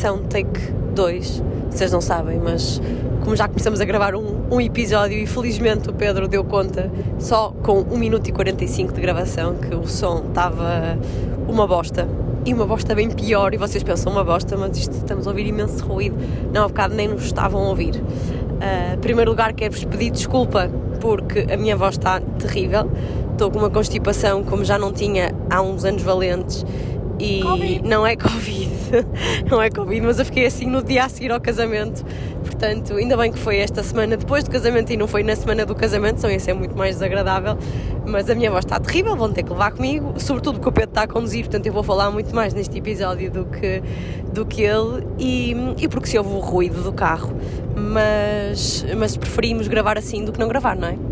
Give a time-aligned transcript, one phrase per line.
[0.00, 1.42] gravação take 2.
[1.70, 2.80] Vocês não sabem, mas
[3.22, 7.52] como já começamos a gravar um, um episódio e felizmente o Pedro deu conta só
[7.62, 10.98] com 1 minuto e 45 de gravação que o som estava
[11.46, 12.08] uma bosta
[12.46, 13.52] e uma bosta bem pior.
[13.52, 16.16] E vocês pensam uma bosta, mas isto estamos a ouvir imenso ruído.
[16.50, 17.96] Não, há bocado nem nos estavam a ouvir.
[17.96, 22.90] Uh, em primeiro lugar, quero-vos pedir desculpa porque a minha voz está terrível.
[23.32, 26.64] Estou com uma constipação como já não tinha há uns anos valentes
[27.20, 27.82] e COVID.
[27.86, 28.59] não é Covid,
[29.50, 32.04] não é Covid, mas eu fiquei assim no dia a seguir ao casamento.
[32.42, 35.64] Portanto, ainda bem que foi esta semana depois do casamento e não foi na semana
[35.64, 37.56] do casamento, senão ia ser muito mais desagradável.
[38.06, 40.90] Mas a minha voz está terrível, vão ter que levar comigo, sobretudo porque o Pedro
[40.90, 43.82] está a conduzir, portanto eu vou falar muito mais neste episódio do que,
[44.32, 47.32] do que ele e, e porque se ouve o ruído do carro.
[47.76, 51.09] Mas, mas preferimos gravar assim do que não gravar, não é?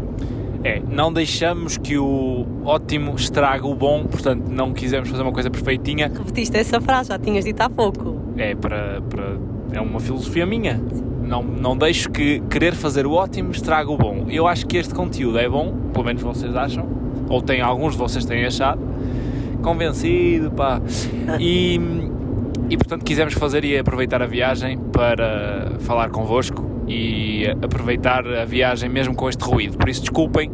[0.68, 5.48] É, não deixamos que o ótimo estrague o bom, portanto não quisemos fazer uma coisa
[5.48, 6.08] perfeitinha.
[6.14, 8.14] Repetiste essa frase, já tinhas dito há pouco.
[8.36, 9.38] É, para, para,
[9.72, 10.78] é uma filosofia minha.
[11.22, 14.26] Não, não deixo que querer fazer o ótimo estrague o bom.
[14.28, 16.86] Eu acho que este conteúdo é bom, pelo menos vocês acham,
[17.30, 18.82] ou tem, alguns de vocês têm achado.
[19.62, 20.82] Convencido, pá.
[21.40, 21.80] E,
[22.68, 28.88] e portanto quisemos fazer e aproveitar a viagem para falar convosco e aproveitar a viagem
[28.88, 29.76] mesmo com este ruído.
[29.76, 30.50] Por isso, desculpem,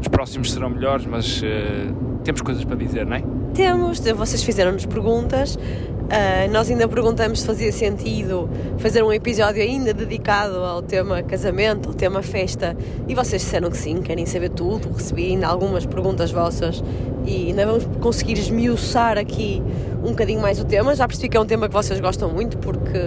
[0.00, 3.22] os próximos serão melhores, mas uh, temos coisas para dizer, não é?
[3.54, 5.56] Temos, vocês fizeram-nos perguntas.
[5.56, 11.90] Uh, nós ainda perguntamos se fazia sentido fazer um episódio ainda dedicado ao tema casamento,
[11.90, 12.76] ao tema festa,
[13.06, 14.92] e vocês disseram que sim, querem saber tudo.
[14.92, 16.82] Recebi ainda algumas perguntas vossas
[17.24, 19.62] e ainda vamos conseguir esmiuçar aqui
[20.02, 20.94] um bocadinho mais o tema.
[20.94, 22.98] Já percebi que é um tema que vocês gostam muito, porque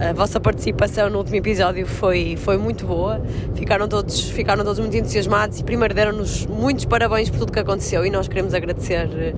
[0.00, 3.20] a vossa participação no último episódio foi, foi muito boa.
[3.54, 8.04] Ficaram todos, ficaram todos muito entusiasmados e primeiro deram-nos muitos parabéns por tudo que aconteceu
[8.04, 9.34] e nós queremos agradecer eh,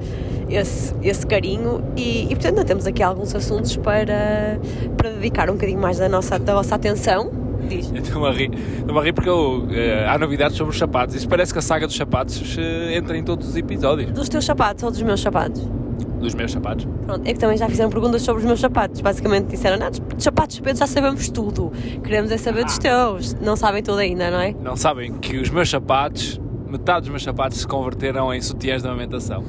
[0.50, 4.58] esse, esse carinho e, e portanto temos aqui alguns assuntos para,
[4.97, 7.30] para dedicar um bocadinho mais da, nossa, da vossa atenção.
[7.68, 7.92] Diz.
[7.92, 11.14] Estou-me a rir, estou a rir porque eu, uh, há novidades sobre os sapatos.
[11.14, 12.60] Isso parece que a saga dos sapatos uh,
[12.91, 14.10] entra em todos os episódios.
[14.10, 15.68] Dos teus sapatos ou dos meus sapatos?
[16.04, 16.86] Dos meus sapatos.
[17.06, 19.00] Pronto, é que também já fizeram perguntas sobre os meus sapatos.
[19.00, 21.72] Basicamente disseram, não, dos sapatos Pedro já sabemos tudo.
[22.03, 22.64] Queremos é saber ah.
[22.64, 23.34] dos teus.
[23.34, 24.54] Não sabem tudo ainda, não é?
[24.62, 28.88] Não sabem que os meus sapatos, metade dos meus sapatos se converteram em sutiãs de
[28.88, 29.44] amamentação.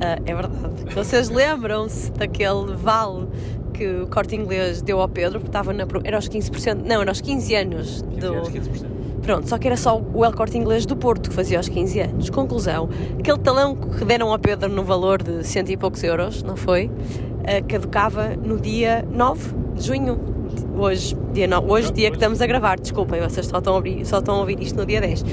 [0.00, 0.94] Ah, é verdade.
[0.94, 3.28] Vocês lembram-se daquele vale
[3.72, 5.84] que o corte inglês deu ao Pedro, porque estava na.
[6.04, 8.02] Era aos 15%, não, era aos 15 anos.
[8.02, 9.03] 15 do, anos, 15%.
[9.24, 12.00] Pronto, só que era só o El Corte Inglês do Porto que fazia aos 15
[12.00, 12.30] anos.
[12.30, 16.56] Conclusão, aquele talão que deram ao Pedro no valor de cento e poucos euros, não
[16.56, 16.88] foi?
[16.88, 20.20] Uh, caducava no dia 9 de junho.
[20.76, 24.04] Hoje, dia, no, hoje, dia que estamos a gravar, desculpem, vocês só estão, a ouvir,
[24.04, 25.24] só estão a ouvir isto no dia 10.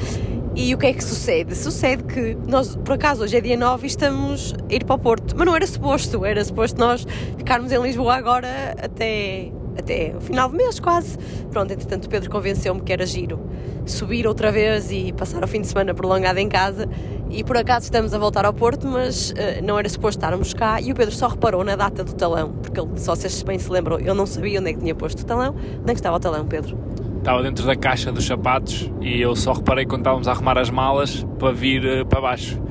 [0.55, 1.53] E o que é que sucede?
[1.53, 4.99] Sucede que nós, por acaso, hoje é dia 9 e estamos a ir para o
[4.99, 7.05] Porto, mas não era suposto, era suposto nós
[7.37, 11.17] ficarmos em Lisboa agora até até o final do mês quase.
[11.51, 13.39] Pronto, entretanto o Pedro convenceu-me que era giro
[13.85, 16.87] subir outra vez e passar o fim de semana prolongado em casa
[17.29, 19.33] e por acaso estamos a voltar ao Porto, mas uh,
[19.63, 22.79] não era suposto estarmos cá e o Pedro só reparou na data do talão, porque
[22.79, 25.25] ele, se vocês bem se lembram, eu não sabia onde é que tinha posto o
[25.25, 26.77] talão, onde é que estava o talão, Pedro?
[27.17, 30.69] Estava dentro da caixa dos sapatos e eu só reparei quando estávamos a arrumar as
[30.69, 32.61] malas para vir uh, para baixo.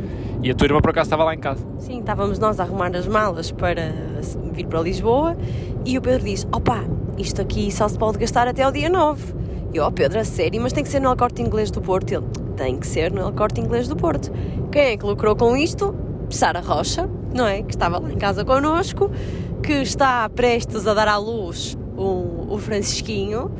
[0.42, 1.66] E a tua irmã por acaso estava lá em casa?
[1.78, 3.92] Sim, estávamos nós a arrumar as malas para
[4.52, 5.36] vir para Lisboa
[5.84, 6.84] e o Pedro disse: Opa,
[7.18, 9.34] isto aqui só se pode gastar até o dia 9.
[9.72, 11.80] E eu, oh Pedro, a sério, mas tem que ser no El Corte Inglês do
[11.80, 12.10] Porto.
[12.12, 14.32] Ele, tem que ser no El Corte Inglês do Porto.
[14.72, 15.94] Quem é que lucrou com isto?
[16.30, 17.62] Sara Rocha, não é?
[17.62, 19.10] Que estava lá em casa connosco,
[19.62, 23.50] que está prestes a dar à luz o, o Francisquinho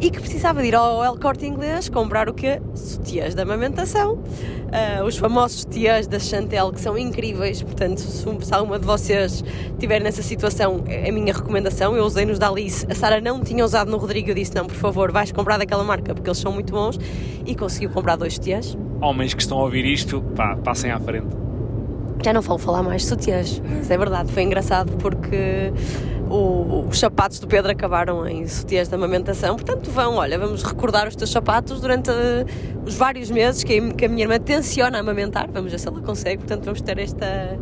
[0.00, 2.60] e que precisava de ir ao El Corte Inglês comprar o quê?
[2.74, 4.14] Sutiãs de amamentação.
[4.14, 9.42] Uh, os famosos sutiãs da Chantel, que são incríveis, portanto, se alguma de vocês
[9.72, 11.96] estiver nessa situação, é a minha recomendação.
[11.96, 14.66] Eu usei nos da Alice, a Sara não tinha usado no Rodrigo, eu disse: não,
[14.66, 16.98] por favor, vais comprar daquela marca porque eles são muito bons
[17.44, 18.76] e conseguiu comprar dois sutiãs.
[19.00, 21.48] Homens que estão a ouvir isto, pá, passem à frente.
[22.22, 25.72] Já não falo falar mais de sutiãs, mas é verdade, foi engraçado porque
[26.30, 31.08] o, os sapatos do Pedro acabaram em sutiãs de amamentação, portanto vão, olha, vamos recordar
[31.08, 32.46] os teus sapatos durante uh,
[32.86, 36.00] os vários meses que, que, a minha irmã tenciona a amamentar, vamos ver se ela
[36.00, 37.58] consegue, portanto vamos ter esta,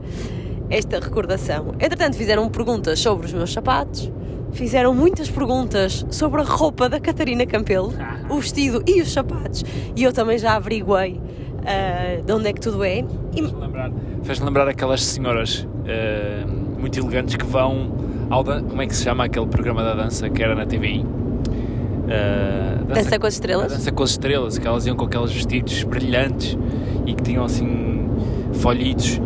[0.69, 1.75] esta recordação.
[1.81, 4.11] Entretanto fizeram perguntas sobre os meus sapatos,
[4.53, 7.93] fizeram muitas perguntas sobre a roupa da Catarina Campelo,
[8.29, 9.65] o vestido e os sapatos,
[9.95, 11.21] e eu também já averiguei
[11.67, 12.99] uh, de onde é que tudo é.
[12.99, 13.05] E...
[13.43, 13.93] Fez-me lembrar,
[14.23, 19.25] fez lembrar aquelas senhoras uh, muito elegantes que vão ao como é que se chama
[19.25, 21.01] aquele programa da dança que era na TVI?
[21.01, 23.73] Uh, dança, dança, com as estrelas?
[23.73, 26.57] Dança com as estrelas, que elas iam com aqueles vestidos brilhantes
[27.05, 28.09] e que tinham assim
[28.55, 29.21] folhitos.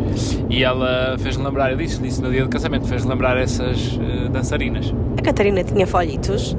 [0.49, 4.29] E ela fez-me lembrar, eu disse, disse no dia do casamento, fez-me lembrar essas uh,
[4.29, 4.93] dançarinas.
[5.17, 6.55] A Catarina tinha folhitos.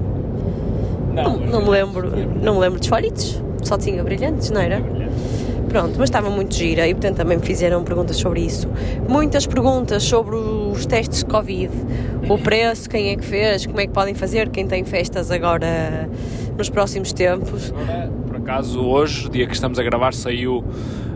[1.12, 2.10] Não, não, me lembro,
[2.42, 3.42] não me lembro dos folhitos.
[3.62, 4.82] Só tinha brilhantes, não era?
[5.68, 8.68] Pronto, mas estava muito gira e portanto também me fizeram perguntas sobre isso.
[9.08, 10.36] Muitas perguntas sobre
[10.72, 11.70] os testes de Covid,
[12.28, 16.08] o preço, quem é que fez, como é que podem fazer, quem tem festas agora
[16.56, 17.72] nos próximos tempos.
[18.26, 20.64] Por acaso hoje, dia que estamos a gravar, saiu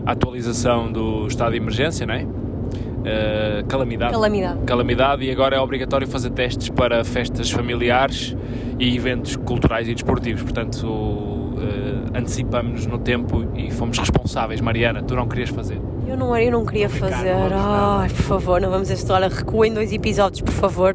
[0.05, 2.23] a atualização do estado de emergência, não é?
[2.23, 4.11] Uh, calamidade.
[4.11, 4.59] calamidade.
[4.65, 8.35] Calamidade e agora é obrigatório fazer testes para festas familiares
[8.77, 10.43] e eventos culturais e desportivos.
[10.43, 14.59] Portanto, uh, antecipamos-nos no tempo e fomos responsáveis.
[14.59, 15.79] Mariana, tu não querias fazer?
[16.07, 17.35] Eu não, eu não queria fazer.
[17.53, 19.27] Ai, por favor, não vamos esta hora.
[19.27, 20.93] Recuem dois episódios, por favor,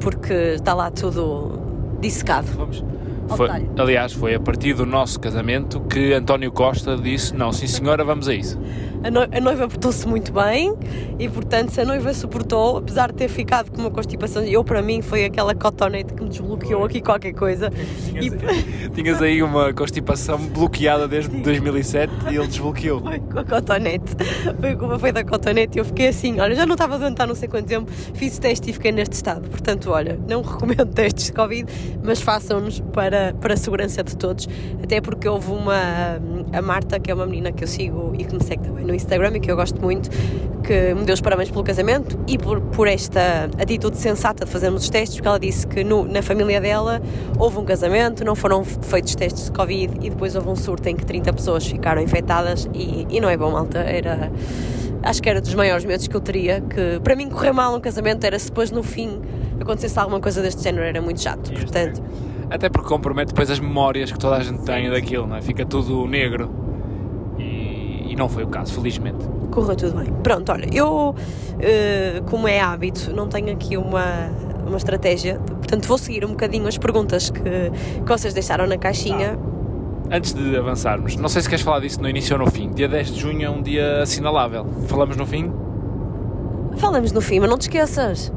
[0.00, 1.60] porque está lá tudo
[2.00, 2.46] dissecado.
[2.56, 2.84] Vamos.
[3.28, 8.02] Foi, aliás, foi a partir do nosso casamento que António Costa disse: Não, sim senhora,
[8.02, 8.58] vamos a isso
[9.02, 10.74] a, no, a noiva portou-se muito bem
[11.18, 14.82] e, portanto, se a noiva suportou, apesar de ter ficado com uma constipação, eu, para
[14.82, 17.70] mim, foi aquela cotonete que me desbloqueou aqui qualquer coisa.
[17.70, 18.46] Tinhas, e...
[18.46, 21.42] aí, tinhas aí uma constipação bloqueada desde Sim.
[21.42, 23.00] 2007 e ele desbloqueou.
[23.00, 24.16] Foi com a cotonete.
[24.60, 27.26] Foi como foi da cotonete e eu fiquei assim, olha, já não estava a aguentar
[27.26, 29.48] não sei quanto tempo, fiz teste e fiquei neste estado.
[29.48, 31.70] Portanto, olha, não recomendo testes de Covid,
[32.02, 34.48] mas façam-nos para, para a segurança de todos,
[34.82, 36.20] até porque houve uma,
[36.52, 38.94] a Marta, que é uma menina que eu sigo e que me segue também no
[38.94, 40.10] Instagram e que eu gosto muito,
[40.68, 44.82] que me deu os parabéns pelo casamento e por, por esta atitude sensata de fazermos
[44.82, 47.00] os testes, porque ela disse que no, na família dela
[47.38, 50.96] houve um casamento, não foram feitos testes de Covid e depois houve um surto em
[50.96, 53.78] que 30 pessoas ficaram infectadas e, e não é bom, malta.
[53.78, 54.32] Era,
[55.02, 57.80] acho que era dos maiores medos que eu teria, que para mim correr mal um
[57.80, 59.20] casamento era se depois no fim
[59.60, 62.02] acontecesse alguma coisa deste género, era muito chato, portanto...
[62.50, 65.42] Até porque compromete depois as memórias que toda a gente tem daquilo, não é?
[65.42, 66.67] Fica tudo negro
[68.16, 69.24] não foi o caso, felizmente.
[69.50, 70.12] Correu tudo bem.
[70.22, 74.30] Pronto, olha, eu, uh, como é hábito, não tenho aqui uma,
[74.66, 79.38] uma estratégia, portanto vou seguir um bocadinho as perguntas que, que vocês deixaram na caixinha.
[80.10, 82.70] Ah, antes de avançarmos, não sei se queres falar disso no início ou no fim.
[82.70, 84.66] Dia 10 de junho é um dia assinalável.
[84.86, 85.52] Falamos no fim?
[86.76, 88.32] Falamos no fim, mas não te esqueças.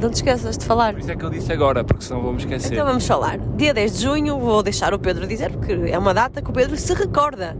[0.00, 0.92] Não te esqueças de falar.
[0.92, 2.72] Por isso é que eu disse agora, porque senão me esquecer.
[2.72, 3.38] Então vamos falar.
[3.56, 6.52] Dia 10 de junho, vou deixar o Pedro dizer, porque é uma data que o
[6.52, 7.56] Pedro se recorda.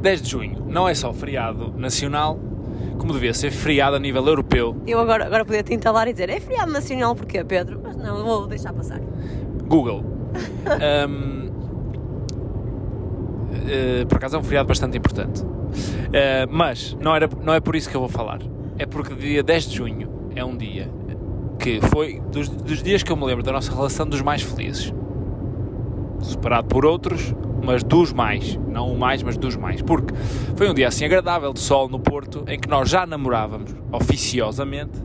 [0.00, 2.38] 10 de junho não é só feriado nacional,
[2.98, 4.76] como devia ser feriado a nível europeu.
[4.86, 7.80] Eu agora, agora podia te entalar e dizer, é feriado nacional porquê, Pedro?
[7.82, 9.00] Mas não, vou deixar passar.
[9.66, 10.04] Google.
[11.08, 11.60] um, uh,
[13.68, 15.42] eh, por acaso é um feriado bastante importante.
[15.42, 18.40] Uh, mas não, era, não é por isso que eu vou falar.
[18.78, 20.90] É porque dia 10 de junho é um dia
[21.58, 24.92] que foi dos, dos dias que eu me lembro da nossa relação dos mais felizes.
[26.22, 30.14] Separado por outros, mas dos mais, não o mais, mas dos mais, porque
[30.56, 34.98] foi um dia assim agradável de sol no Porto, em que nós já namorávamos oficiosamente,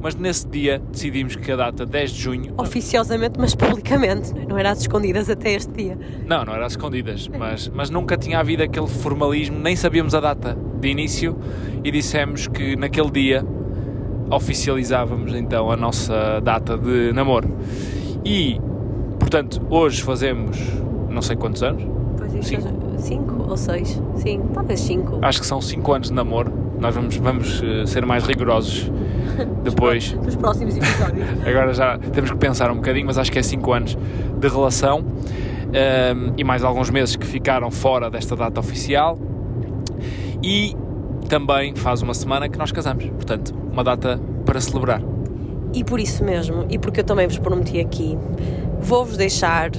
[0.00, 2.54] mas nesse dia decidimos que a data 10 de junho.
[2.58, 4.60] Oficiosamente, mas publicamente, não é?
[4.60, 5.98] era às escondidas até este dia.
[6.26, 10.20] Não, não era às escondidas, mas, mas nunca tinha havido aquele formalismo, nem sabíamos a
[10.20, 11.38] data de início
[11.82, 13.46] e dissemos que naquele dia
[14.30, 17.56] oficializávamos então a nossa data de namoro.
[18.24, 18.60] E,
[19.18, 20.58] portanto, hoje fazemos
[21.14, 21.84] não sei quantos anos,
[22.42, 22.84] Cinco?
[22.98, 24.00] cinco ou seis?
[24.16, 25.18] Sim, talvez cinco.
[25.22, 26.52] Acho que são cinco anos de namoro.
[26.78, 28.90] Nós vamos, vamos uh, ser mais rigorosos
[29.62, 30.12] depois.
[30.12, 31.26] Nos próximos episódios.
[31.46, 33.96] Agora já temos que pensar um bocadinho, mas acho que é cinco anos
[34.38, 35.00] de relação.
[35.00, 39.18] Um, e mais alguns meses que ficaram fora desta data oficial.
[40.42, 40.76] E
[41.28, 43.04] também faz uma semana que nós casamos.
[43.06, 45.02] Portanto, uma data para celebrar.
[45.72, 48.16] E por isso mesmo, e porque eu também vos prometi aqui,
[48.80, 49.70] vou-vos deixar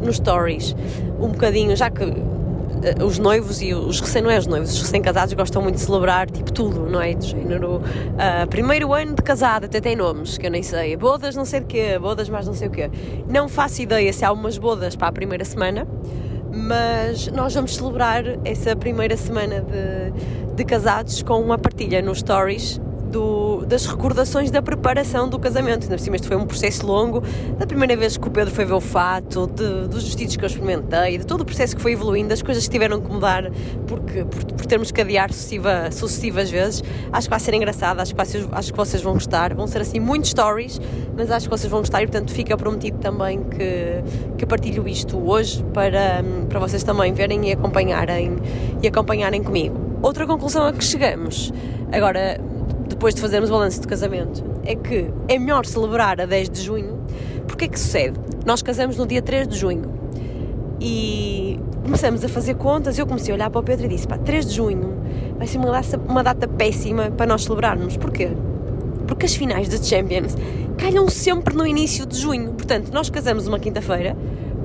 [0.00, 0.74] nos stories
[1.18, 4.80] um bocadinho, já que uh, os noivos e os recém não é os noivos, os
[4.80, 7.14] recém-casados gostam muito de celebrar tipo tudo, não é?
[7.14, 11.34] De género, uh, primeiro ano de casado, até tem nomes que eu nem sei, bodas
[11.34, 12.90] não sei de quê, bodas mais não sei o quê.
[13.28, 15.86] Não faço ideia se há umas bodas para a primeira semana,
[16.52, 22.80] mas nós vamos celebrar essa primeira semana de, de casados com uma partilha nos stories
[23.10, 25.84] do, das recordações da preparação do casamento.
[25.84, 27.22] Ainda por cima, este foi um processo longo,
[27.58, 30.46] da primeira vez que o Pedro foi ver o fato, de, dos vestidos que eu
[30.46, 33.50] experimentei, de todo o processo que foi evoluindo, das coisas que tiveram que mudar
[33.86, 36.82] porque, por, por termos que adiar sucessiva, sucessivas vezes.
[37.12, 39.54] Acho que vai ser engraçado, acho que, vocês, acho que vocês vão gostar.
[39.54, 40.80] Vão ser assim muitos stories,
[41.16, 44.02] mas acho que vocês vão gostar e, portanto, fica prometido também que,
[44.36, 48.36] que partilho isto hoje para, para vocês também verem e acompanharem,
[48.82, 49.88] e acompanharem comigo.
[50.02, 51.52] Outra conclusão a que chegamos,
[51.90, 52.40] agora
[52.98, 56.60] depois de fazermos o balanço de casamento, é que é melhor celebrar a 10 de
[56.60, 56.98] junho,
[57.46, 58.18] porque é que sucede?
[58.44, 59.84] Nós casamos no dia 3 de junho
[60.80, 62.98] e começamos a fazer contas.
[62.98, 64.96] Eu comecei a olhar para o Pedro e disse: pá, 3 de junho
[65.38, 67.96] vai ser uma data, uma data péssima para nós celebrarmos.
[67.96, 68.30] Porquê?
[69.06, 70.36] Porque as finais da Champions
[70.76, 72.52] calham sempre no início de junho.
[72.54, 74.16] Portanto, nós casamos uma quinta-feira,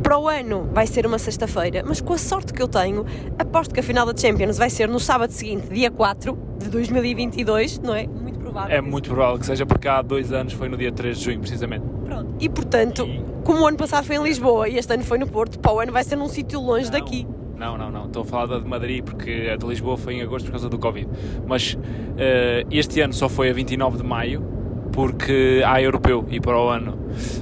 [0.03, 3.05] para o ano vai ser uma sexta-feira, mas com a sorte que eu tenho,
[3.39, 7.79] aposto que a final da Champions vai ser no sábado seguinte, dia 4 de 2022,
[7.79, 8.07] não é?
[8.53, 8.75] Provável.
[8.77, 11.39] É muito provável que seja porque há dois anos foi no dia 3 de junho,
[11.39, 11.83] precisamente.
[12.05, 12.35] Pronto.
[12.39, 13.07] E portanto,
[13.43, 15.79] como o ano passado foi em Lisboa e este ano foi no Porto, para o
[15.79, 16.91] ano vai ser num sítio longe Não.
[16.91, 17.27] daqui.
[17.57, 18.05] Não, não, não.
[18.05, 20.69] Estou a falar da de Madrid porque a de Lisboa foi em agosto por causa
[20.69, 21.07] do Covid.
[21.47, 21.77] Mas
[22.17, 24.43] eh, este ano só foi a 29 de maio
[24.91, 26.97] porque há europeu e para o ano.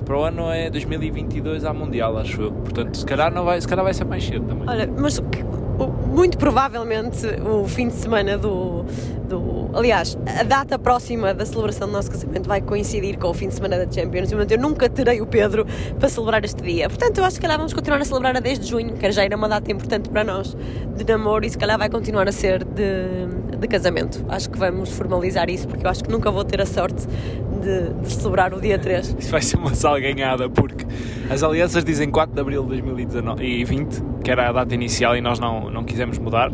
[0.06, 2.52] Para o ano é 2022 há mundial, acho eu.
[2.52, 4.70] Portanto, se calhar, não vai, se calhar vai ser mais cedo também.
[4.70, 5.71] Olha, mas o que- o-
[6.08, 8.84] muito provavelmente o fim de semana do,
[9.28, 9.70] do.
[9.74, 13.56] Aliás, a data próxima da celebração do nosso casamento vai coincidir com o fim de
[13.56, 14.30] semana da Champions.
[14.30, 15.66] E, portanto, eu nunca terei o Pedro
[15.98, 16.90] para celebrar este dia.
[16.90, 19.12] Portanto, eu acho que se calhar vamos continuar a celebrar a 10 de junho, que
[19.12, 20.56] já era uma data importante para nós
[20.96, 24.24] de namoro e se calhar vai continuar a ser de, de casamento.
[24.28, 27.08] Acho que vamos formalizar isso porque eu acho que nunca vou ter a sorte
[27.62, 29.16] de, de celebrar o dia 3.
[29.20, 30.86] Isso vai ser uma salganhada porque
[31.30, 35.40] as alianças dizem 4 de abril de 2020, que era a data inicial e nós
[35.40, 36.52] não, não quisemos mudar.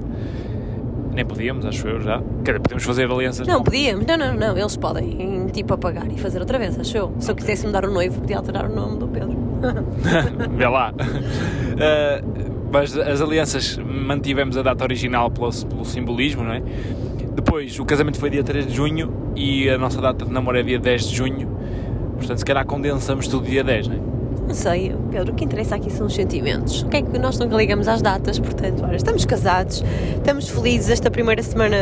[1.13, 2.21] Nem podíamos, acho eu já.
[2.45, 3.47] Quer dizer, podemos fazer alianças.
[3.47, 4.05] Não, podíamos.
[4.05, 4.55] Não, não, não.
[4.55, 7.11] Eles podem, tipo, apagar e fazer outra vez, acho eu.
[7.17, 9.35] Se eu quisesse mudar o noivo, podia alterar o nome do Pedro.
[10.55, 10.93] Vê lá.
[10.93, 16.61] Uh, mas as alianças mantivemos a data original pelo, pelo simbolismo, não é?
[17.37, 20.63] Depois o casamento foi dia 3 de junho e a nossa data de namoro é
[20.63, 21.47] dia 10 de junho.
[22.15, 24.16] Portanto, se calhar condensamos tudo dia 10, não é?
[24.47, 26.81] Não sei, Pedro, o que interessa aqui são os sentimentos.
[26.83, 29.83] O que é que nós nunca ligamos às datas, portanto, olha, estamos casados,
[30.15, 31.75] estamos felizes, esta primeira semana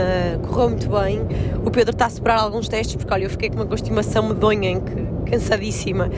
[0.47, 1.21] correu muito bem.
[1.63, 4.71] O Pedro está a superar alguns testes, porque olha, eu fiquei com uma constipação medonha
[4.71, 6.09] em que cansadíssima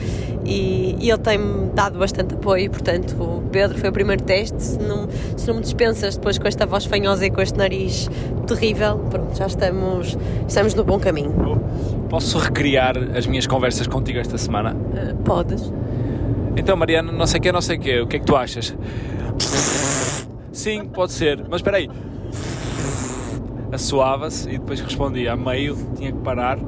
[0.44, 4.62] e, e ele tem-me dado bastante apoio, portanto, o Pedro foi o primeiro teste.
[4.62, 8.08] Se não, se não me dispensas depois com esta voz fanhosa e com este nariz
[8.46, 11.60] terrível, pronto, já estamos, estamos no bom caminho.
[12.08, 14.74] Posso recriar as minhas conversas contigo esta semana?
[14.74, 15.72] Uh, podes.
[16.58, 18.36] Então, Mariana, não sei o que, não sei o que, o que é que tu
[18.36, 18.76] achas?
[20.52, 21.88] Sim, pode ser, mas espera aí.
[23.70, 26.58] Assoava-se e depois respondia a meio, tinha que parar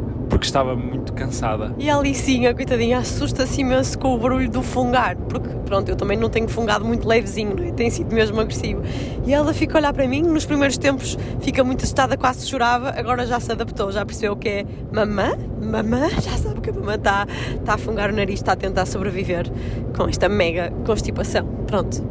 [0.40, 1.74] porque estava muito cansada.
[1.78, 6.16] E a Alicinha, coitadinha, assusta-se imenso com o barulho do fungar, porque pronto, eu também
[6.16, 7.70] não tenho fungado muito levezinho, não é?
[7.72, 8.80] tem sido mesmo agressivo.
[9.26, 12.88] E ela fica a olhar para mim, nos primeiros tempos fica muito assustada, quase chorava,
[12.96, 16.94] agora já se adaptou, já percebeu que é mamã, mamã, já sabe que a mamã
[16.94, 19.46] está, está a fungar o nariz, está a tentar sobreviver
[19.94, 21.46] com esta mega constipação.
[21.66, 22.02] Pronto,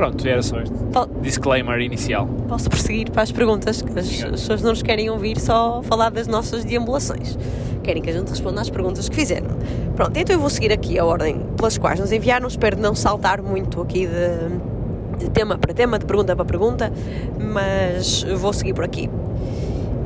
[0.00, 0.74] Pronto, era só este
[1.20, 2.26] disclaimer inicial.
[2.48, 6.08] posso prosseguir para as perguntas, que as, as pessoas não nos querem ouvir só falar
[6.08, 7.36] das nossas deambulações.
[7.82, 9.48] Querem que a gente responda às perguntas que fizeram.
[9.94, 12.48] Pronto, então eu vou seguir aqui a ordem pelas quais nos enviaram.
[12.48, 16.90] Espero não saltar muito aqui de, de tema para tema, de pergunta para pergunta,
[17.38, 19.10] mas vou seguir por aqui.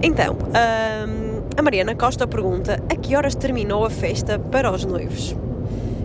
[0.03, 5.37] Então, hum, a Mariana Costa pergunta a que horas terminou a festa para os noivos?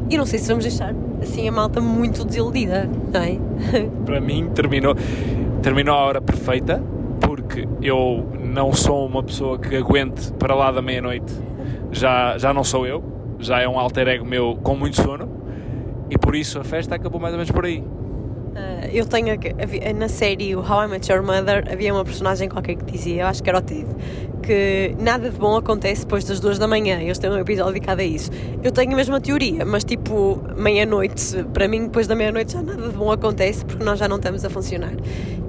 [0.09, 3.37] E não sei se vamos deixar assim a malta muito desiludida, não é?
[4.05, 4.95] Para mim, terminou,
[5.61, 6.81] terminou a hora perfeita
[7.19, 11.31] porque eu não sou uma pessoa que aguente para lá da meia-noite.
[11.91, 13.03] Já, já não sou eu,
[13.39, 15.29] já é um alter ego meu com muito sono
[16.09, 17.83] e por isso a festa acabou mais ou menos por aí.
[18.91, 19.37] Eu tenho
[19.97, 23.43] na série How I Met Your Mother havia uma personagem qualquer que dizia, eu acho
[23.43, 23.85] que era o Ted,
[24.41, 26.99] que nada de bom acontece depois das duas da manhã.
[26.99, 28.31] Eles têm um episódio dedicado a isso.
[28.63, 32.87] Eu tenho a mesma teoria, mas tipo, meia-noite, para mim, depois da meia-noite já nada
[32.87, 34.93] de bom acontece porque nós já não estamos a funcionar.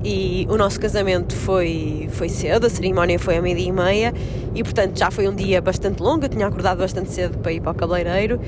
[0.03, 4.15] E o nosso casamento foi, foi cedo, a cerimónia foi à meia e meia
[4.55, 6.25] e portanto já foi um dia bastante longo.
[6.25, 8.41] Eu tinha acordado bastante cedo para ir para o cabeleireiro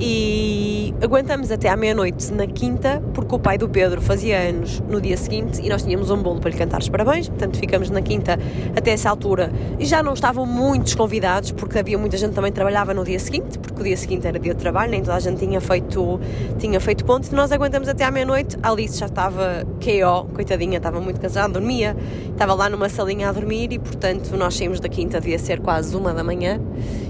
[0.00, 5.00] e aguentamos até à meia-noite na quinta, porque o pai do Pedro fazia anos no
[5.00, 6.80] dia seguinte e nós tínhamos um bolo para lhe cantar.
[6.80, 8.38] Os parabéns, portanto ficamos na quinta
[8.76, 9.50] até essa altura.
[9.78, 13.18] E já não estavam muitos convidados, porque havia muita gente que também trabalhava no dia
[13.18, 16.20] seguinte, porque o dia seguinte era dia de trabalho, nem toda a gente tinha feito,
[16.58, 21.00] tinha feito ponto, nós aguentamos até à meia-noite, a Alice já estava KO, coitadinha, estava
[21.00, 21.96] muito cansada, dormia,
[22.30, 25.96] estava lá numa salinha a dormir e portanto nós saímos da quinta, devia ser quase
[25.96, 26.60] uma da manhã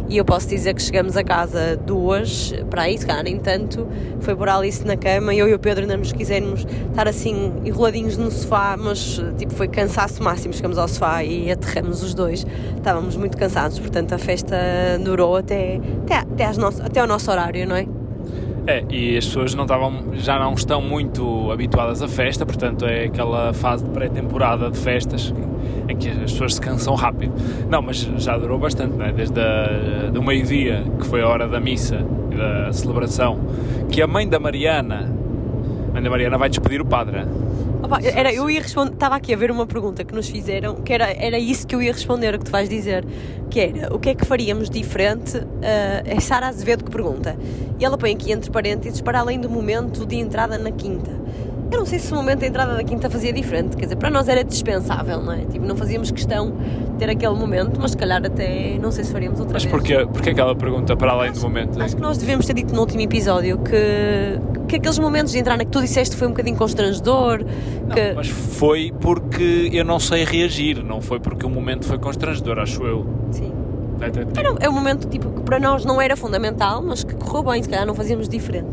[0.09, 3.87] e eu posso dizer que chegamos a casa duas, para aí, se calhar nem tanto,
[4.21, 8.17] foi por Alice na cama, eu e o Pedro ainda nos quisermos estar assim enroladinhos
[8.17, 12.47] no sofá, mas tipo foi cansaço máximo, chegamos ao sofá e aterramos os dois,
[12.77, 14.57] estávamos muito cansados, portanto a festa
[15.05, 17.87] durou até, até, até, nosso, até ao nosso horário, não é?
[18.67, 23.05] É, e as pessoas não estavam, já não estão muito habituadas à festa, portanto é
[23.05, 25.33] aquela fase de pré-temporada de festas
[25.89, 27.33] em que as pessoas se cansam rápido.
[27.69, 29.13] Não, mas já durou bastante, não é?
[29.13, 29.41] desde
[30.13, 32.05] do meio-dia, que foi a hora da missa
[32.37, 33.39] da celebração,
[33.91, 35.13] que a mãe da Mariana,
[35.89, 37.25] a mãe da Mariana vai despedir o padre.
[37.83, 40.93] Opa, era, eu ia responder, estava aqui a ver uma pergunta que nos fizeram, que
[40.93, 43.05] era, era isso que eu ia responder, o que tu vais dizer,
[43.49, 45.39] que era o que é que faríamos diferente?
[45.39, 45.47] Uh,
[46.05, 47.37] é Sara Azevedo que pergunta.
[47.79, 51.11] E ela põe aqui entre parênteses para além do momento de entrada na quinta.
[51.71, 54.09] Eu não sei se o momento da entrada da quinta fazia diferente, quer dizer, para
[54.11, 55.41] nós era dispensável, não é?
[55.45, 59.13] Tipo, não fazíamos questão de ter aquele momento, mas se calhar até não sei se
[59.13, 59.75] faríamos outra Mas vez.
[59.75, 61.81] porquê, porquê aquela pergunta para além Acho- do momento?
[61.81, 65.59] Acho que nós devemos ter dito no último episódio que, que aqueles momentos de entrar
[65.59, 68.13] na que tu disseste foi um bocadinho constrangedor, que...
[68.17, 72.83] Mas foi porque eu não sei reagir, não foi porque o momento foi constrangedor, acho
[72.83, 73.07] eu.
[73.31, 73.53] Sim.
[74.01, 77.43] Até- Era, é um momento tipo, que para nós não era fundamental, mas que correu
[77.53, 78.69] bem, se calhar não fazíamos diferente.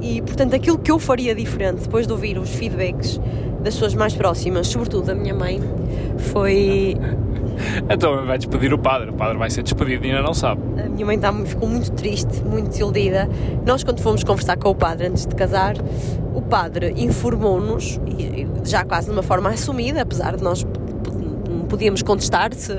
[0.00, 3.20] E portanto, aquilo que eu faria diferente depois de ouvir os feedbacks
[3.60, 5.60] das pessoas mais próximas, sobretudo da minha mãe,
[6.32, 6.96] foi.
[7.90, 10.62] Então vai despedir o padre, o padre vai ser despedido e ainda não sabe.
[10.80, 13.28] A minha mãe tá, ficou muito triste, muito desiludida.
[13.66, 15.74] Nós, quando fomos conversar com o padre antes de casar,
[16.32, 18.00] o padre informou-nos,
[18.64, 20.62] já quase de uma forma assumida, apesar de nós
[21.68, 22.72] podíamos contestar se,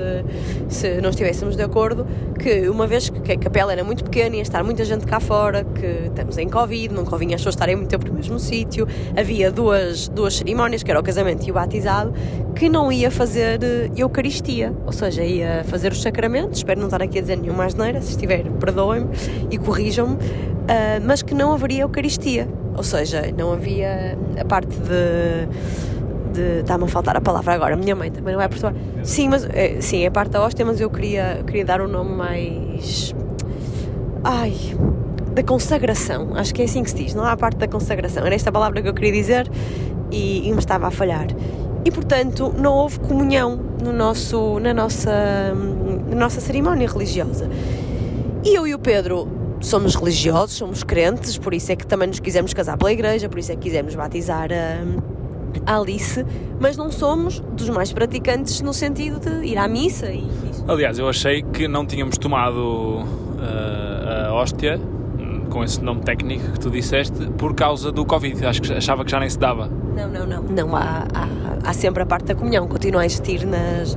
[0.68, 2.06] se não estivéssemos de acordo,
[2.38, 5.64] que uma vez que a capela era muito pequena, ia estar muita gente cá fora,
[5.64, 9.50] que estamos em Covid, não convinha as pessoas estarem muito tempo no mesmo sítio, havia
[9.50, 12.12] duas, duas cerimónias, que era o casamento e o batizado,
[12.54, 17.02] que não ia fazer eh, Eucaristia, ou seja, ia fazer os sacramentos, espero não estar
[17.02, 19.08] aqui a dizer nenhuma asneira, se estiver, perdoem-me
[19.50, 20.16] e corrijam-me,
[20.68, 25.48] ah, mas que não haveria Eucaristia, ou seja, não havia a parte de
[26.30, 28.76] de está-me a faltar a palavra agora, a minha mãe também não é portuguesa.
[29.02, 32.14] Sim, mas é, sim, é parte da hóstia, mas eu queria, queria dar um nome
[32.14, 33.14] mais
[34.24, 34.54] ai
[35.32, 38.34] da consagração, acho que é assim que se diz, não há parte da consagração, era
[38.34, 39.50] esta palavra que eu queria dizer
[40.10, 41.28] e, e me estava a falhar.
[41.84, 45.54] E portanto não houve comunhão no nosso, na, nossa,
[46.08, 47.48] na nossa cerimónia religiosa.
[48.44, 49.28] E eu e o Pedro
[49.60, 53.38] somos religiosos, somos crentes, por isso é que também nos quisemos casar pela igreja, por
[53.38, 54.82] isso é que quisemos batizar a,
[55.19, 55.19] a
[55.66, 56.24] Alice,
[56.60, 60.28] mas não somos dos mais praticantes no sentido de ir à missa e.
[60.68, 64.78] Aliás, eu achei que não tínhamos tomado uh, a hóstia,
[65.18, 68.44] hum, com esse nome técnico que tu disseste, por causa do Covid.
[68.46, 69.68] Acho que achava que já nem se dava.
[69.68, 70.42] Não, não, não.
[70.42, 73.96] Não, há, há, há sempre a parte da comunhão, continua a existir nas,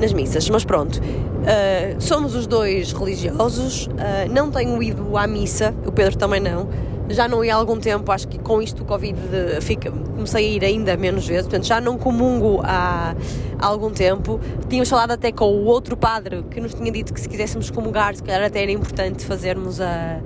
[0.00, 0.48] nas missas.
[0.48, 6.16] Mas pronto, uh, somos os dois religiosos, uh, não tenho ido à missa, o Pedro
[6.16, 6.68] também não.
[7.08, 9.18] Já não ia há algum tempo, acho que com isto do Covid
[9.60, 13.14] fica, comecei a ir ainda menos vezes, portanto já não comungo há,
[13.58, 14.40] há algum tempo.
[14.68, 18.16] Tínhamos falado até com o outro padre que nos tinha dito que se quiséssemos comungar,
[18.16, 20.20] se calhar até era importante fazermos a,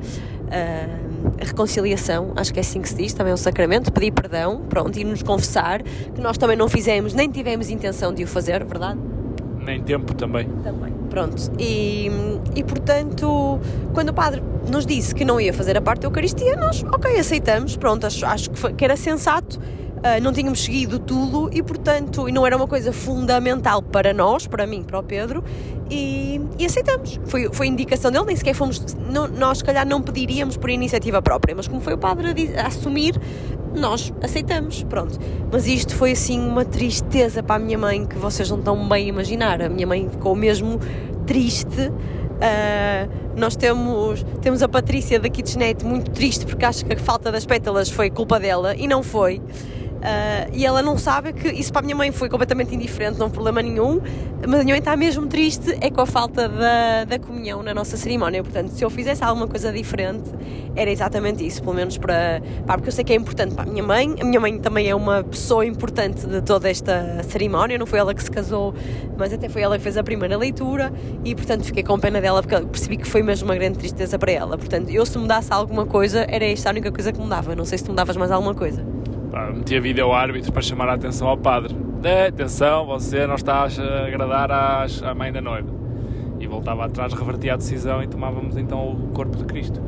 [0.50, 4.12] a, a reconciliação, acho que é assim que se diz, também é um sacramento, pedir
[4.12, 8.26] perdão, pronto, e nos confessar, que nós também não fizemos, nem tivemos intenção de o
[8.26, 8.98] fazer, verdade?
[9.58, 10.48] Nem tempo também.
[10.64, 10.92] Também.
[11.10, 12.08] Pronto, e,
[12.54, 13.60] e portanto,
[13.92, 17.18] quando o padre nos disse que não ia fazer a parte da Eucaristia, nós, ok,
[17.18, 19.60] aceitamos, pronto, acho, acho que, foi- que era sensato,
[20.02, 24.46] ah, não tínhamos seguido tudo e, portanto, e não era uma coisa fundamental para nós,
[24.46, 25.42] para mim, para o Pedro,
[25.90, 27.18] e, e aceitamos.
[27.26, 31.20] Foi, foi indicação dele, nem sequer fomos, não- nós, se calhar, não pediríamos por iniciativa
[31.20, 33.20] própria, mas como foi o padre a, a assumir,
[33.74, 35.18] nós aceitamos, pronto.
[35.52, 39.06] Mas isto foi assim uma tristeza para a minha mãe que vocês não estão bem
[39.06, 39.62] a imaginar.
[39.62, 40.80] A minha mãe ficou mesmo
[41.26, 41.92] triste.
[42.40, 47.30] Ah, nós temos, temos a Patrícia da Kitchenette muito triste porque acha que a falta
[47.30, 49.40] das pétalas foi culpa dela e não foi.
[50.02, 53.26] Ah, e ela não sabe que isso para a minha mãe foi completamente indiferente, não
[53.26, 54.00] houve problema nenhum,
[54.46, 57.74] mas a minha mãe está mesmo triste é com a falta da, da comunhão na
[57.74, 58.42] nossa cerimónia.
[58.42, 60.30] Portanto, se eu fizesse alguma coisa diferente,
[60.74, 62.40] era exatamente isso, pelo menos para.
[62.66, 64.88] Pá, porque eu sei que é importante para a minha mãe, a minha mãe também
[64.88, 68.74] é uma pessoa importante de toda esta cerimónia, não foi ela que se casou,
[69.18, 70.92] mas até foi ela que fez a primeira leitura
[71.24, 74.32] e, portanto, fiquei com pena dela porque percebi que foi mesmo uma grande tristeza para
[74.32, 74.56] ela.
[74.56, 77.54] Portanto, eu se mudasse alguma coisa, era esta a única coisa que mudava.
[77.54, 78.82] Não sei se tu mudavas mais alguma coisa.
[79.54, 81.76] Metia vídeo ao árbitro para chamar a atenção ao padre.
[82.02, 85.68] É, atenção, você não está a agradar às, à mãe da noiva.
[86.38, 89.80] E voltava atrás, revertia a decisão e tomávamos então o corpo de Cristo.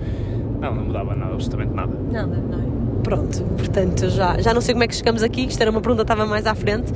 [0.63, 1.93] Não, não mudava nada, absolutamente nada.
[2.11, 2.63] Nada, não é?
[3.03, 6.05] Pronto, portanto, já, já não sei como é que chegamos aqui, isto era uma pergunta
[6.05, 6.93] que estava mais à frente,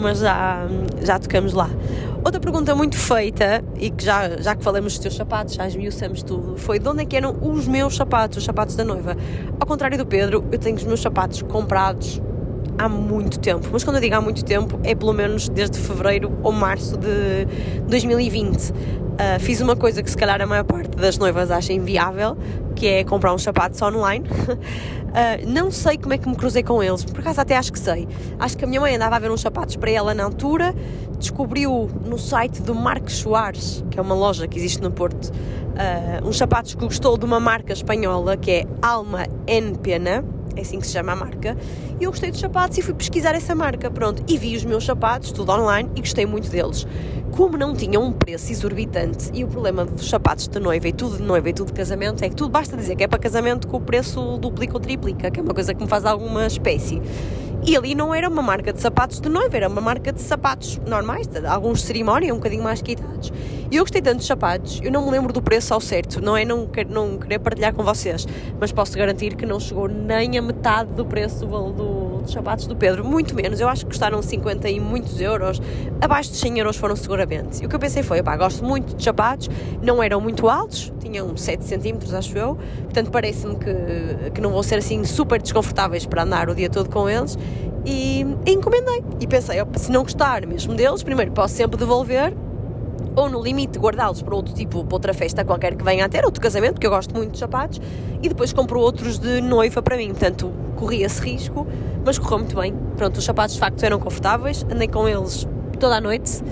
[0.00, 0.68] mas já,
[1.02, 1.68] já tocamos lá.
[2.24, 6.22] Outra pergunta muito feita, e que já, já que falamos dos teus sapatos, já esmiuçamos
[6.22, 9.16] tudo, foi de onde é que eram os meus sapatos, os sapatos da noiva?
[9.58, 12.22] Ao contrário do Pedro, eu tenho os meus sapatos comprados
[12.78, 16.38] há muito tempo, mas quando eu digo há muito tempo, é pelo menos desde fevereiro
[16.42, 17.46] ou março de
[17.88, 18.72] 2020.
[19.20, 22.36] Ah, fiz uma coisa que se calhar a maior parte das noivas acha inviável,
[22.76, 24.24] que é comprar uns sapatos online.
[25.10, 27.78] Ah, não sei como é que me cruzei com eles, por acaso até acho que
[27.78, 28.06] sei.
[28.38, 30.74] Acho que a minha mãe andava a ver uns sapatos para ela na altura,
[31.18, 35.32] descobriu no site do Marcos Soares, que é uma loja que existe no Porto,
[35.78, 40.22] ah, uns sapatos que gostou de uma marca espanhola que é Alma en Pena,
[40.58, 41.56] é assim que se chama a marca,
[42.00, 44.84] e eu gostei dos sapatos e fui pesquisar essa marca, pronto, e vi os meus
[44.84, 46.86] sapatos, tudo online, e gostei muito deles.
[47.30, 51.16] Como não tinham um preço exorbitante, e o problema dos sapatos de noiva e tudo
[51.16, 53.68] de noiva e tudo de casamento é que tudo basta dizer que é para casamento
[53.68, 57.00] que o preço duplica ou triplica, que é uma coisa que me faz alguma espécie.
[57.66, 60.78] E ali não era uma marca de sapatos de noiva, era uma marca de sapatos
[60.86, 63.32] normais, alguns de cerimónia, um bocadinho mais quitados.
[63.70, 66.34] E eu gostei tanto dos sapatos, eu não me lembro do preço ao certo, não
[66.34, 68.26] é não, não querer partilhar com vocês,
[68.58, 72.66] mas posso garantir que não chegou nem a metade do preço do, do, dos sapatos
[72.66, 73.60] do Pedro, muito menos.
[73.60, 75.60] Eu acho que custaram 50 e muitos euros,
[76.00, 77.62] abaixo de 100 euros foram seguramente.
[77.62, 79.50] E o que eu pensei foi, pá, gosto muito de sapatos,
[79.82, 84.62] não eram muito altos, tinham 7 centímetros, acho eu, portanto parece-me que, que não vão
[84.62, 87.36] ser assim super desconfortáveis para andar o dia todo com eles
[87.84, 89.02] e, encomendei.
[89.20, 92.34] E pensei, se não gostar mesmo deles, primeiro posso sempre devolver
[93.16, 96.24] ou no limite guardá-los para outro tipo, para outra festa qualquer que venha a ter,
[96.24, 97.80] outro casamento, que eu gosto muito de sapatos,
[98.22, 100.08] e depois compro outros de noiva para mim.
[100.10, 101.66] Portanto, corri esse risco,
[102.04, 102.74] mas correu muito bem.
[102.96, 105.48] Pronto, os sapatos de facto eram confortáveis, andei com eles
[105.80, 106.42] toda a noite.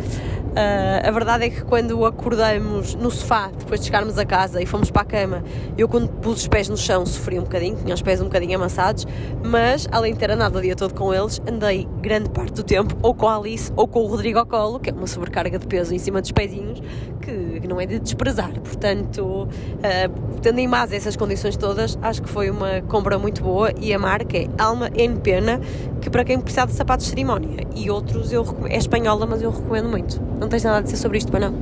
[0.56, 4.64] Uh, a verdade é que quando acordamos no sofá, depois de chegarmos a casa e
[4.64, 5.44] fomos para a cama,
[5.76, 8.56] eu quando pus os pés no chão sofri um bocadinho, tinha os pés um bocadinho
[8.56, 9.06] amassados,
[9.44, 12.96] mas além de ter andado o dia todo com eles, andei grande parte do tempo
[13.02, 15.66] ou com a Alice ou com o Rodrigo ao colo, que é uma sobrecarga de
[15.66, 16.80] peso em cima dos pezinhos,
[17.26, 18.50] que, não é de desprezar.
[18.60, 23.72] Portanto, uh, tendo em base essas condições todas, acho que foi uma compra muito boa
[23.80, 25.60] e a marca é Alma N Pena,
[26.00, 29.50] que para quem precisar de sapatos de cerimónia e outros eu é espanhola, mas eu
[29.50, 30.20] recomendo muito.
[30.38, 31.54] Não tens nada a dizer sobre isto, para não?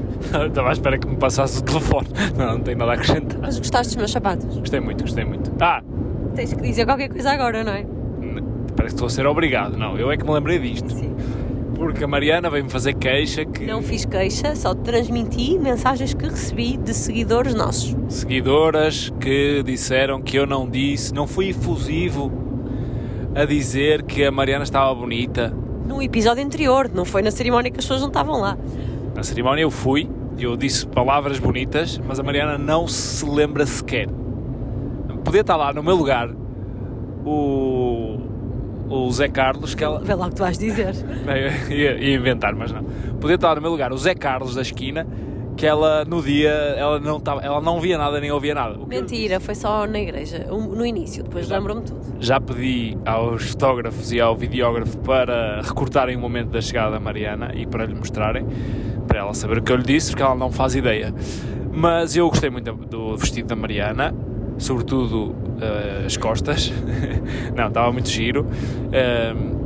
[0.46, 2.09] Estava à espera que me passasse o telefone.
[2.37, 3.38] Não, não tenho nada a acrescentar.
[3.40, 4.57] Mas gostaste dos meus sapatos?
[4.59, 5.53] Gostei muito, gostei muito.
[5.61, 5.83] Ah!
[6.35, 7.87] Tens que dizer qualquer coisa agora, não é?
[8.77, 9.77] Parece que estou a ser obrigado.
[9.77, 10.90] Não, eu é que me lembrei disto.
[10.92, 11.14] Sim.
[11.77, 13.43] Porque a Mariana veio-me fazer queixa que.
[13.66, 17.96] Não fiz queixa, só transmiti mensagens que recebi de seguidores nossos.
[18.09, 22.31] Seguidoras que disseram que eu não disse, não fui efusivo
[23.35, 25.53] a dizer que a Mariana estava bonita
[25.87, 28.57] no episódio anterior, não foi na cerimónia que as pessoas não estavam lá.
[29.14, 34.09] Na cerimónia eu fui, eu disse palavras bonitas, mas a Mariana não se lembra sequer.
[35.24, 36.31] Podia estar lá no meu lugar
[37.24, 37.73] o,
[38.88, 40.01] o Zé Carlos, que ela.
[40.01, 40.94] Vê lá o que tu vais dizer.
[41.70, 42.85] ia, ia inventar, mas não.
[43.20, 45.07] Podia estar no meu lugar o Zé Carlos da esquina
[45.57, 48.79] que ela no dia ela não tava, ela não via nada nem ouvia nada.
[48.87, 52.01] Mentira, foi só na igreja, no início, depois lembro-me tudo.
[52.20, 57.53] Já pedi aos fotógrafos e ao videógrafo para recortarem o momento da chegada da Mariana
[57.55, 58.47] e para lhe mostrarem,
[59.07, 61.14] para ela saber o que eu lhe disse, porque ela não faz ideia.
[61.73, 64.14] Mas eu gostei muito do vestido da Mariana,
[64.59, 66.73] sobretudo uh, as costas.
[67.55, 68.47] não, estava muito giro.
[68.47, 69.64] Uh,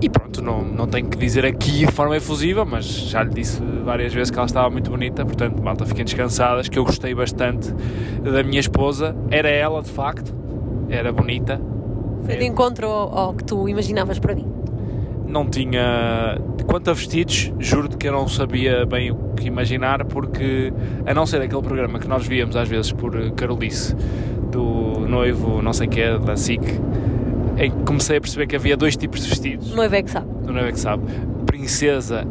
[0.00, 3.62] e pronto, não, não tenho que dizer aqui de forma efusiva, mas já lhe disse
[3.84, 7.72] várias vezes que ela estava muito bonita, portanto, malta, fiquem descansadas, que eu gostei bastante
[8.22, 9.16] da minha esposa.
[9.30, 10.34] Era ela, de facto,
[10.90, 11.60] era bonita.
[12.24, 14.46] Foi de encontro ao, ao que tu imaginavas para mim?
[15.34, 16.38] Não tinha.
[16.64, 20.72] Quanto a vestidos, juro-te que eu não sabia bem o que imaginar, porque
[21.04, 23.96] a não ser aquele programa que nós víamos às vezes por Carolice,
[24.52, 26.62] do noivo, não sei o que é, da SIC
[27.58, 29.74] em que comecei a perceber que havia dois tipos de vestidos.
[29.74, 30.28] Noivo é que sabe.
[30.28, 31.02] O noivo é que sabe.
[31.46, 32.24] Princesa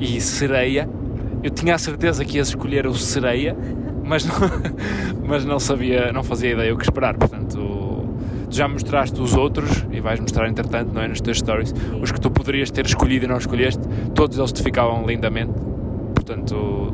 [0.00, 0.88] e sereia.
[1.42, 3.54] Eu tinha a certeza que ia escolher o sereia,
[4.02, 4.34] mas não,
[5.28, 7.14] mas não sabia, não fazia ideia o que esperar.
[7.14, 7.87] Portanto,
[8.48, 11.08] tu já mostraste os outros e vais mostrar entretanto, não é?
[11.08, 13.82] Nos teus stories, os que tu poderias ter escolhido e não escolheste,
[14.14, 15.52] todos eles te ficavam lindamente.
[16.14, 16.92] Portanto,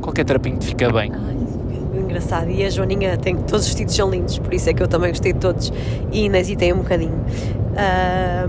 [0.00, 1.12] qualquer trapinho te fica bem.
[1.12, 1.40] Ai
[2.10, 2.50] engraçado.
[2.50, 5.10] E a Joaninha tem todos os vestidos são lindos, por isso é que eu também
[5.10, 5.72] gostei de todos
[6.12, 7.14] e ainda hesitei um bocadinho.
[7.72, 8.48] Uh,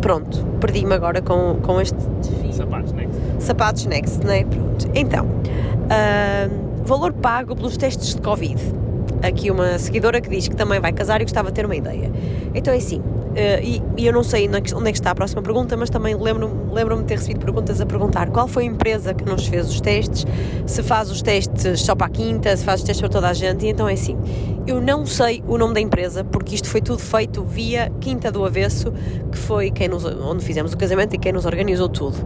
[0.00, 2.52] pronto, perdi-me agora com, com este desfile.
[2.52, 3.20] Sapatos Next.
[3.38, 4.44] Sapatos Next, não é?
[4.44, 4.90] Pronto.
[4.94, 8.60] Então, uh, valor pago pelos testes de Covid.
[9.22, 12.10] Aqui uma seguidora que diz que também vai casar e gostava de ter uma ideia.
[12.54, 13.02] Então é assim,
[13.36, 15.76] Uh, e, eu não sei onde é, que, onde é que está a próxima pergunta,
[15.76, 19.26] mas também lembro-me lembro de ter recebido perguntas a perguntar qual foi a empresa que
[19.26, 20.26] nos fez os testes,
[20.64, 23.34] se faz os testes só para a quinta, se faz os testes para toda a
[23.34, 24.16] gente, e então é assim.
[24.66, 28.44] Eu não sei o nome da empresa, porque isto foi tudo feito via Quinta do
[28.44, 28.92] Avesso,
[29.30, 32.16] que foi quem nos, onde fizemos o casamento e quem nos organizou tudo.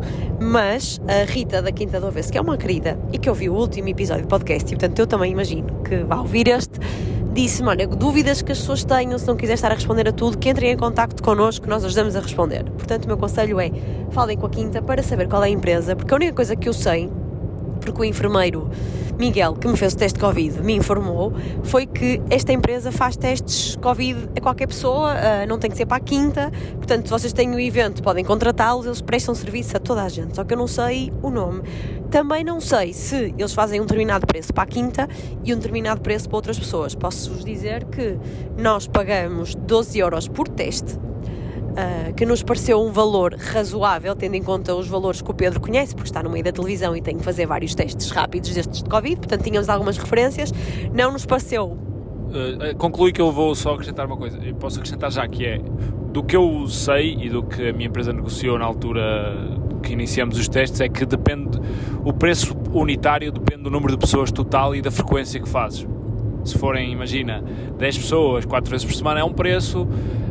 [0.41, 3.59] Mas a Rita da Quinta do Avesso, que é uma querida e que ouviu o
[3.59, 6.81] último episódio do podcast, e portanto eu também imagino que vai ouvir este
[7.31, 10.39] disse-me: Olha, dúvidas que as pessoas tenham, se não quiser estar a responder a tudo,
[10.39, 12.65] que entrem em contato connosco, que nós ajudamos a responder.
[12.65, 13.71] Portanto, o meu conselho é:
[14.11, 16.69] falem com a Quinta para saber qual é a empresa, porque a única coisa que
[16.69, 17.11] eu sei
[17.81, 18.71] porque o enfermeiro
[19.21, 23.17] Miguel, que me fez o teste de Covid, me informou, foi que esta empresa faz
[23.17, 27.11] testes Covid a qualquer pessoa, uh, não tem que ser para a quinta, portanto, se
[27.11, 30.43] vocês têm o um evento, podem contratá-los, eles prestam serviço a toda a gente, só
[30.43, 31.63] que eu não sei o nome.
[32.11, 35.09] Também não sei se eles fazem um determinado preço para a quinta
[35.45, 36.95] e um determinado preço para outras pessoas.
[36.95, 38.19] Posso-vos dizer que
[38.57, 40.99] nós pagamos 12 euros por teste,
[41.71, 45.61] Uh, que nos pareceu um valor razoável, tendo em conta os valores que o Pedro
[45.61, 48.83] conhece, porque está no meio da televisão e tem que fazer vários testes rápidos destes
[48.83, 50.53] de Covid, portanto tínhamos algumas referências,
[50.93, 51.67] não nos pareceu.
[51.69, 55.61] Uh, conclui que eu vou só acrescentar uma coisa, eu posso acrescentar já que é
[56.13, 60.39] do que eu sei e do que a minha empresa negociou na altura que iniciamos
[60.39, 61.59] os testes, é que depende,
[62.05, 65.87] o preço unitário depende do número de pessoas total e da frequência que fazes.
[66.45, 67.45] Se forem, imagina,
[67.79, 69.87] 10 pessoas, 4 vezes por semana é um preço,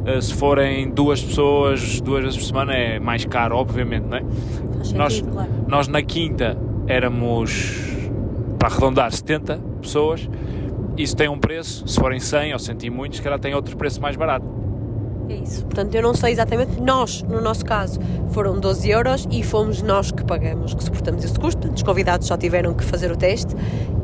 [0.06, 4.24] eh, se forem duas pessoas, duas vezes por semana é mais caro, obviamente, não é?
[4.78, 5.50] Faz nós, sentido, claro.
[5.68, 7.96] nós na quinta éramos,
[8.58, 10.28] para arredondar, 70 pessoas.
[10.98, 13.78] Isso tem um preço, se forem 100 ou 100 e muitos, se calhar tem outro
[13.78, 14.59] preço mais barato.
[15.30, 15.64] É isso.
[15.66, 16.82] Portanto, eu não sei exatamente.
[16.82, 18.00] Nós, no nosso caso,
[18.32, 21.60] foram 12 euros e fomos nós que pagamos, que suportamos esse custo.
[21.60, 23.56] Portanto, os convidados só tiveram que fazer o teste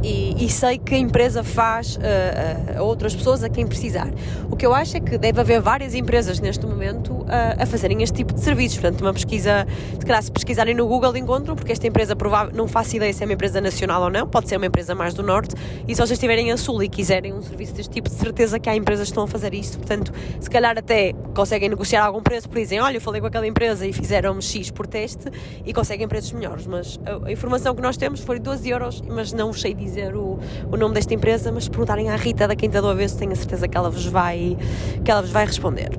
[0.03, 4.07] e, e sei que a empresa faz uh, a outras pessoas a quem precisar.
[4.51, 8.03] O que eu acho é que deve haver várias empresas neste momento uh, a fazerem
[8.03, 8.79] este tipo de serviços.
[8.79, 9.65] Portanto, uma pesquisa,
[9.99, 12.15] se calhar, se pesquisarem no Google, encontram, porque esta empresa
[12.53, 15.15] não faço ideia se é uma empresa nacional ou não, pode ser uma empresa mais
[15.15, 15.55] do norte.
[15.87, 18.69] E se vocês estiverem a sul e quiserem um serviço deste tipo, de certeza que
[18.69, 19.79] há empresas que estão a fazer isto.
[19.79, 23.45] Portanto, se calhar até conseguem negociar algum preço, por dizem, olha, eu falei com aquela
[23.45, 25.25] empresa e fizeram X por teste
[25.65, 26.65] e conseguem preços melhores.
[26.65, 30.39] Mas a, a informação que nós temos foi 12 euros, mas não sei dizer o,
[30.71, 33.35] o nome desta empresa, mas se perguntarem à Rita da Quinta do Avesso, tenho a
[33.35, 34.57] certeza que ela vos vai,
[35.03, 35.89] que ela vos vai responder.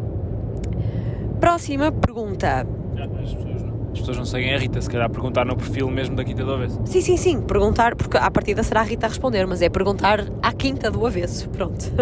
[1.38, 2.66] Próxima pergunta.
[3.96, 6.52] As pessoas, não, seguem a Rita, se calhar perguntar no perfil mesmo da Quinta do
[6.52, 6.78] Avesso.
[6.84, 10.26] Sim, sim, sim, perguntar, porque à partida será a Rita a responder, mas é perguntar
[10.42, 11.84] à Quinta do Avesso, pronto.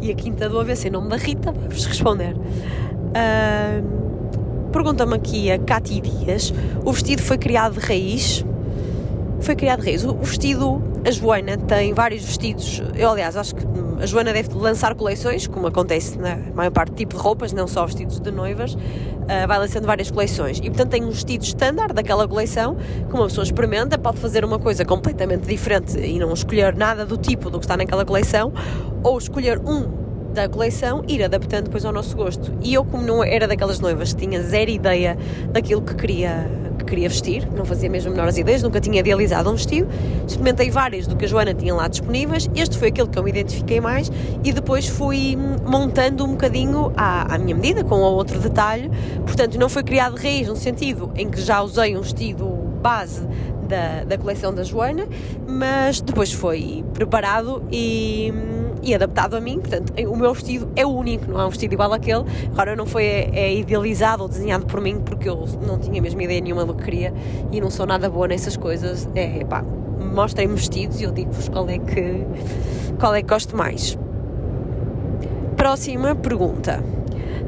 [0.00, 2.36] E a Quinta do Avesso, em nome da Rita, vai-vos responder.
[2.36, 4.08] Uh,
[4.72, 6.52] Pergunta-me aqui a Cati Dias:
[6.84, 8.44] o vestido foi criado de raiz?
[9.40, 10.04] Foi criado raiz.
[10.04, 12.82] O vestido, a Joana tem vários vestidos.
[12.94, 13.64] Eu, aliás, acho que
[14.00, 17.66] a Joana deve lançar coleções, como acontece na maior parte do tipo de roupas, não
[17.66, 18.74] só vestidos de noivas.
[18.74, 20.58] Uh, vai lançando várias coleções.
[20.58, 22.76] E, portanto, tem um vestido standard daquela coleção
[23.08, 27.16] que uma pessoa experimenta, pode fazer uma coisa completamente diferente e não escolher nada do
[27.16, 28.52] tipo do que está naquela coleção,
[29.02, 30.07] ou escolher um
[30.38, 32.52] da coleção, ir adaptando depois ao nosso gosto.
[32.62, 35.18] E eu, como não era daquelas noivas que tinha zero ideia
[35.50, 36.48] daquilo que queria,
[36.78, 39.88] que queria vestir, não fazia mesmo menores ideias, nunca tinha idealizado um vestido,
[40.24, 43.30] experimentei vários do que a Joana tinha lá disponíveis, este foi aquele que eu me
[43.30, 44.12] identifiquei mais
[44.44, 48.88] e depois fui montando um bocadinho à, à minha medida, com outro detalhe,
[49.26, 52.46] portanto não foi criado de raiz no sentido em que já usei um vestido
[52.80, 53.26] base
[53.68, 55.06] da, da coleção da Joana,
[55.48, 58.32] mas depois foi preparado e
[58.82, 61.92] e adaptado a mim, portanto, o meu vestido é único, não é um vestido igual
[61.92, 62.24] àquele.
[62.52, 66.20] Agora não foi é, é idealizado ou desenhado por mim porque eu não tinha mesmo
[66.20, 67.12] ideia nenhuma do que queria
[67.52, 69.08] e não sou nada boa nessas coisas.
[69.14, 72.24] É pá, mostrem-me vestidos e eu digo-vos qual é que
[72.98, 73.98] qual é que gosto mais.
[75.56, 76.82] Próxima pergunta.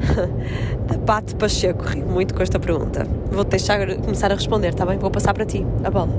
[0.87, 3.05] da Pato Pacheco, rio muito com esta pergunta.
[3.31, 4.97] Vou deixar começar a responder, está bem?
[4.97, 6.11] Vou passar para ti a bola.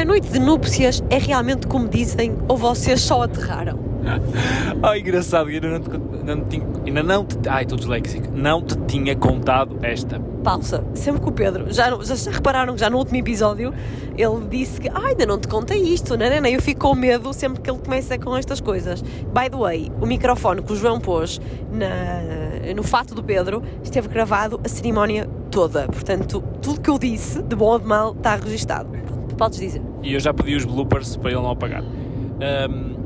[0.00, 3.89] A noite de núpcias é realmente como dizem ou vocês só aterraram?
[4.82, 5.90] oh, engraçado, ainda não, te,
[6.24, 10.20] não tinha, ainda não te, ai, estou disléxico, não te tinha contado esta.
[10.42, 13.74] Pausa, sempre que o Pedro, já, já, já repararam que já no último episódio
[14.16, 16.50] ele disse que ah, ainda não te contei isto, não é?
[16.50, 19.02] Eu fico com medo sempre que ele começa com estas coisas.
[19.02, 24.08] By the way, o microfone que o João pôs na, no fato do Pedro esteve
[24.08, 28.36] gravado a cerimónia toda, portanto, tudo que eu disse, de bom ou de mal, está
[28.36, 28.88] registado.
[29.36, 29.82] Podes dizer.
[30.02, 31.82] E eu já pedi os bloopers para ele não apagar.
[31.82, 32.99] Um,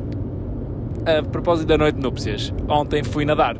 [1.06, 3.56] a propósito da noite de núpcias, ontem fui nadar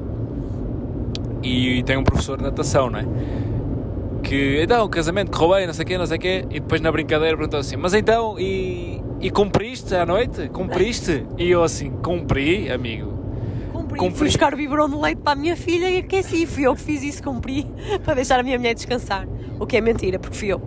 [1.44, 3.06] e tem um professor de natação, não é?
[4.22, 6.80] Que então casamento correu bem, não sei o quê, não sei o quê, e depois
[6.80, 10.48] na brincadeira perguntou assim: Mas então, e, e cumpriste à noite?
[10.48, 11.26] Cumpriste?
[11.36, 13.12] E eu assim: Cumpri, amigo.
[13.70, 13.98] Cumpri.
[13.98, 14.18] cumpri.
[14.18, 16.46] Fui buscar o biberon de leite para a minha filha e aqueci.
[16.46, 17.66] Fui eu que fiz isso, cumpri,
[18.02, 19.28] para deixar a minha mulher descansar.
[19.60, 20.62] O que é mentira, porque fui eu.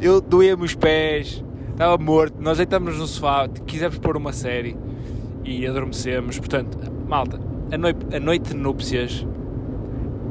[0.00, 4.76] Eu doía-me os pés, estava morto, nós deitamos no sofá, quisemos pôr uma série
[5.44, 6.38] e adormecemos.
[6.38, 7.40] Portanto, malta,
[7.72, 9.26] a noite, a noite de núpcias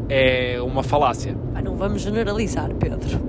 [0.09, 1.37] é uma falácia.
[1.53, 3.19] Ah, não vamos generalizar, Pedro.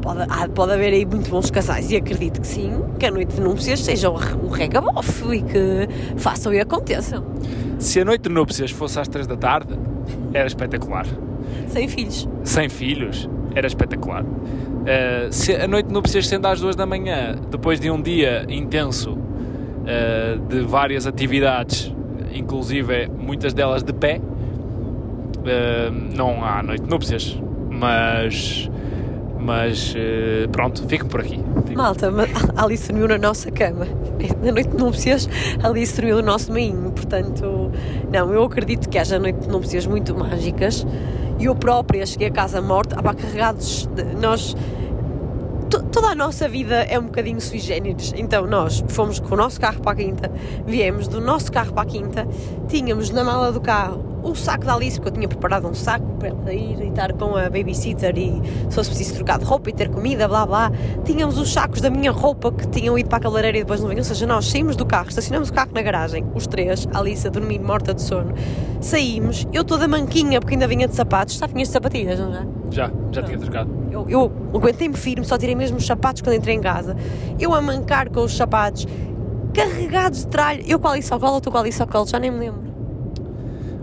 [0.00, 3.40] Pode, pode haver aí muito bons casais e acredito que sim, que a noite de
[3.40, 7.24] núpcias seja um regabof e que façam e aconteçam.
[7.78, 9.74] Se a noite de núpcias fosse às 3 da tarde,
[10.32, 11.06] era espetacular.
[11.66, 12.28] Sem filhos.
[12.44, 14.24] sem filhos, era espetacular.
[14.24, 18.44] Uh, se a noite de núpcias sendo às duas da manhã, depois de um dia
[18.48, 19.18] intenso
[19.82, 21.92] uh, de várias atividades,
[22.32, 27.38] inclusive muitas delas de pé, uh, não há noite de núpcias,
[27.70, 28.68] mas
[29.38, 31.40] mas uh, pronto, fico por aqui.
[31.66, 31.76] Fico.
[31.76, 33.86] Malta, ma- a Alice dormiu na nossa cama.
[34.40, 35.28] Na noite de núpcias,
[35.60, 36.92] a Alice dormiu no nosso meinho.
[36.92, 37.70] Portanto,
[38.12, 40.86] não, eu acredito que haja noite de núpcias muito mágicas.
[41.40, 43.86] E eu própria cheguei a casa morta, ah, pá, carregados.
[43.96, 44.56] De, nós.
[45.92, 48.12] To- Toda a nossa vida é um bocadinho sui generis.
[48.16, 50.32] Então, nós fomos com o nosso carro para a quinta,
[50.66, 52.26] viemos do nosso carro para a quinta,
[52.68, 56.06] tínhamos na mala do carro o saco da Alice, porque eu tinha preparado um saco
[56.18, 59.70] para ela ir e estar com a babysitter e se fosse preciso trocar de roupa
[59.70, 60.72] e ter comida, blá blá.
[61.04, 63.88] Tínhamos os sacos da minha roupa que tinham ido para a cabeleireira e depois não
[63.88, 64.00] vinham.
[64.00, 67.26] Ou seja, nós saímos do carro, estacionamos o carro na garagem, os três, a Alice
[67.26, 68.32] a dormir morta de sono.
[68.80, 71.36] Saímos, eu toda manquinha porque ainda vinha de sapatos.
[71.36, 72.46] Já vinhas de sapatilhas, não já?
[72.70, 73.70] Já, já tinha trocado.
[73.90, 76.96] Eu, eu aguentei-me firme, só tirei mesmo os sapatos quando entrei em casa.
[77.38, 78.86] Eu a mancar com os sapatos,
[79.52, 80.62] carregados de tralha.
[80.66, 82.30] Eu com a Alice ao colo, ou tu com a Alice ao colo, já nem
[82.30, 82.71] me lembro.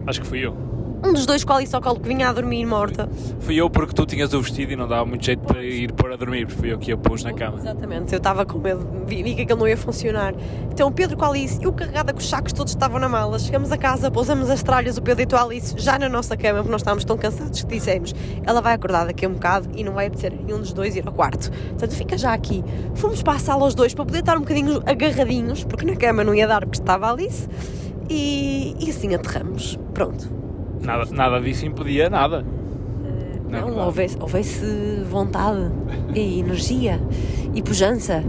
[0.10, 0.58] Acho que fui eu.
[1.06, 3.08] Um dos dois com a Alice ao colo que vinha a dormir morta.
[3.42, 6.12] Fui eu porque tu tinhas o vestido e não dava muito jeito para ir pôr
[6.12, 7.60] a dormir, porque fui eu que a pus na cama.
[7.60, 10.34] Exatamente, eu estava com medo, vi, que aquilo não ia funcionar.
[10.72, 13.38] Então o Pedro com a Alice, eu carregada com os sacos todos estavam na mala.
[13.38, 16.58] Chegamos a casa, pousamos as tralhas, o Pedro deitou a Alice já na nossa cama,
[16.58, 19.84] porque nós estávamos tão cansados que dissemos: ela vai acordar daqui a um bocado e
[19.84, 21.52] não vai apetecer nenhum dos dois ir ao quarto.
[21.52, 22.64] Portanto, fica já aqui.
[22.96, 26.24] Fomos para a sala os dois para poder estar um bocadinho agarradinhos, porque na cama
[26.24, 27.48] não ia dar porque estava a Alice.
[28.10, 29.78] E, e assim aterramos.
[29.94, 30.30] Pronto.
[30.82, 32.44] Nada, nada disso impedia nada.
[33.50, 33.80] Não, claro.
[33.80, 35.72] houvesse, houvesse vontade
[36.14, 37.00] e energia
[37.54, 38.24] e pujança.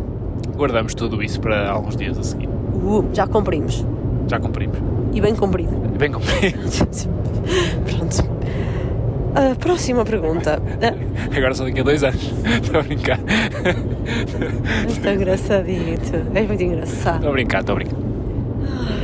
[0.57, 2.49] Guardamos tudo isso para alguns dias a seguir.
[2.49, 3.85] Uh, já cumprimos.
[4.29, 4.79] Já cumprimos.
[5.13, 5.77] E bem cumprido.
[5.99, 6.59] Bem cumprido.
[7.85, 8.31] Pronto.
[9.35, 10.61] A próxima pergunta.
[11.37, 12.23] Agora só daqui a dois anos.
[12.63, 13.19] Estou a brincar.
[15.03, 16.17] Tão engraçadito.
[16.35, 17.17] És muito engraçado.
[17.17, 17.97] Estou a brincar, estou a brincar.
[18.67, 19.01] Ah,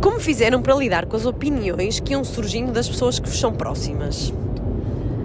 [0.00, 3.52] Como fizeram para lidar com as opiniões que iam surgindo das pessoas que vos são
[3.52, 4.32] próximas?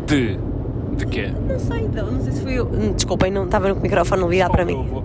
[0.07, 0.37] De.
[0.95, 1.31] De quê?
[1.49, 2.65] Não sei, não, não sei se fui eu.
[2.65, 4.79] Hum, Desculpem, não estava com o microfone ligado para mim.
[4.79, 5.03] avô-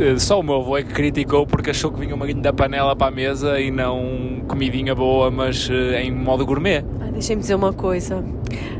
[0.00, 2.94] Eh, Só o meu avô é que criticou porque achou que vinha uma da panela
[2.94, 6.84] para a mesa e não comidinha boa, mas eh, em modo gourmet.
[7.12, 8.22] Deixem-me dizer uma coisa.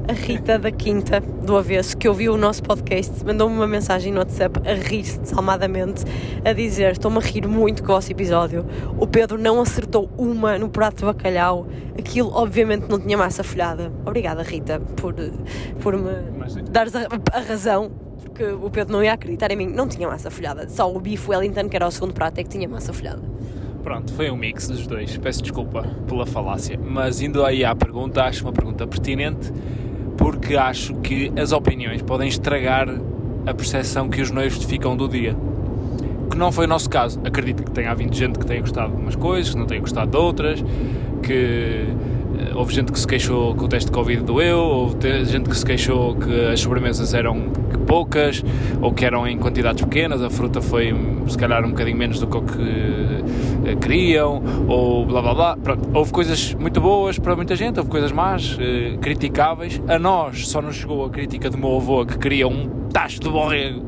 [0.09, 4.21] A Rita da Quinta, do Avesso, que ouviu o nosso podcast, mandou-me uma mensagem no
[4.21, 6.03] WhatsApp a rir-se desalmadamente,
[6.43, 8.65] a dizer: Estou-me a rir muito com o vosso episódio.
[8.99, 11.67] O Pedro não acertou uma no prato de bacalhau.
[11.99, 13.93] Aquilo, obviamente, não tinha massa folhada.
[14.07, 15.15] Obrigada, Rita, por,
[15.79, 16.11] por me
[16.71, 17.91] dares a, a razão.
[18.23, 19.67] Porque o Pedro não ia acreditar em mim.
[19.67, 20.71] Não tinha massa folhada.
[20.71, 23.21] Só o bife Wellington, que era o segundo prato, é que tinha massa folhada.
[23.83, 25.19] Pronto, foi um mix dos dois.
[25.19, 26.81] Peço desculpa pela falácia.
[26.83, 29.53] Mas indo aí à pergunta, acho uma pergunta pertinente
[30.19, 32.89] porque acho que as opiniões podem estragar
[33.47, 35.35] a percepção que os noivos ficam do dia.
[36.31, 37.19] Que não foi o nosso caso.
[37.25, 40.11] Acredito que tenha havido gente que tenha gostado de umas coisas, que não tenha gostado
[40.11, 40.63] de outras,
[41.23, 41.87] que
[42.59, 45.57] houve gente que se queixou que o teste de Covid doeu, houve te- gente que
[45.57, 47.51] se queixou que as sobremesas eram
[47.87, 48.45] poucas
[48.83, 50.95] ou que eram em quantidades pequenas, a fruta foi
[51.29, 55.57] se calhar um bocadinho menos do que o que eh, queriam, ou blá blá blá.
[55.57, 59.81] Pronto, houve coisas muito boas para muita gente, houve coisas más, eh, criticáveis.
[59.89, 63.29] A nós só nos chegou a crítica do meu avô que queria um tacho de
[63.29, 63.85] borrego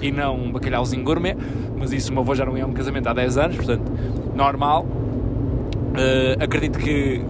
[0.00, 1.36] e não um bacalhauzinho gourmet,
[1.78, 3.90] mas isso o meu avô já não ia a um casamento há 10 anos, portanto,
[4.34, 4.86] normal.
[5.96, 7.20] Eh, acredito que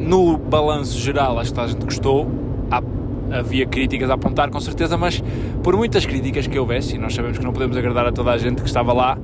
[0.00, 2.26] no balanço geral acho que a gente gostou.
[2.70, 2.82] Há-
[3.38, 5.22] havia críticas a apontar com certeza, mas
[5.62, 8.38] por muitas críticas que houvesse, e nós sabemos que não podemos agradar a toda a
[8.38, 9.16] gente que estava lá,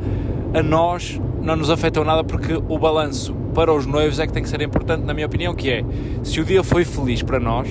[0.55, 4.43] a nós não nos afetou nada porque o balanço para os noivos é que tem
[4.43, 5.85] que ser importante, na minha opinião, que é
[6.23, 7.69] se o dia foi feliz para nós,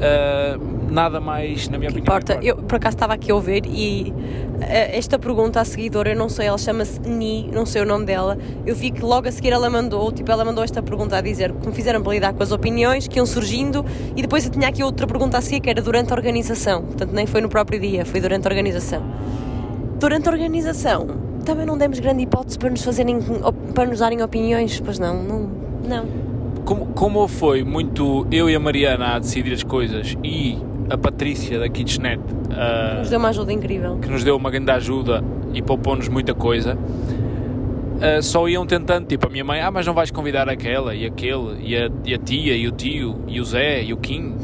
[0.00, 0.58] ah,
[0.92, 2.04] nada mais, na minha opinião.
[2.04, 2.34] importa.
[2.34, 2.46] importa.
[2.46, 4.12] Eu por acaso estava aqui a ouvir e
[4.60, 8.04] eh, esta pergunta à seguidora, eu não sei, ela chama-se Ni, não sei o nome
[8.04, 8.38] dela.
[8.66, 11.52] Eu vi que logo a seguir ela mandou, tipo, ela mandou esta pergunta a dizer
[11.52, 14.82] como fizeram para lidar com as opiniões que iam surgindo e depois eu tinha aqui
[14.84, 16.82] outra pergunta a seguir que era durante a organização.
[16.82, 19.02] Portanto, nem foi no próprio dia, foi durante a organização.
[19.98, 21.06] Durante a organização,
[21.44, 23.18] também não demos grande hipótese para nos fazerem,
[23.74, 25.50] para nos darem opiniões, pois não, não,
[25.86, 26.32] não.
[26.64, 30.58] Como, como foi muito eu e a Mariana a decidir as coisas e
[30.92, 33.96] a Patrícia da Kitchenet ah, Nos deu uma ajuda incrível.
[33.96, 35.24] que nos deu uma grande ajuda
[35.54, 36.76] e poupou-nos muita coisa,
[38.00, 41.06] ah, só iam tentando, tipo, a minha mãe, ah, mas não vais convidar aquela e
[41.06, 44.36] aquele, e a, e a tia, e o tio, e o Zé, e o Kim.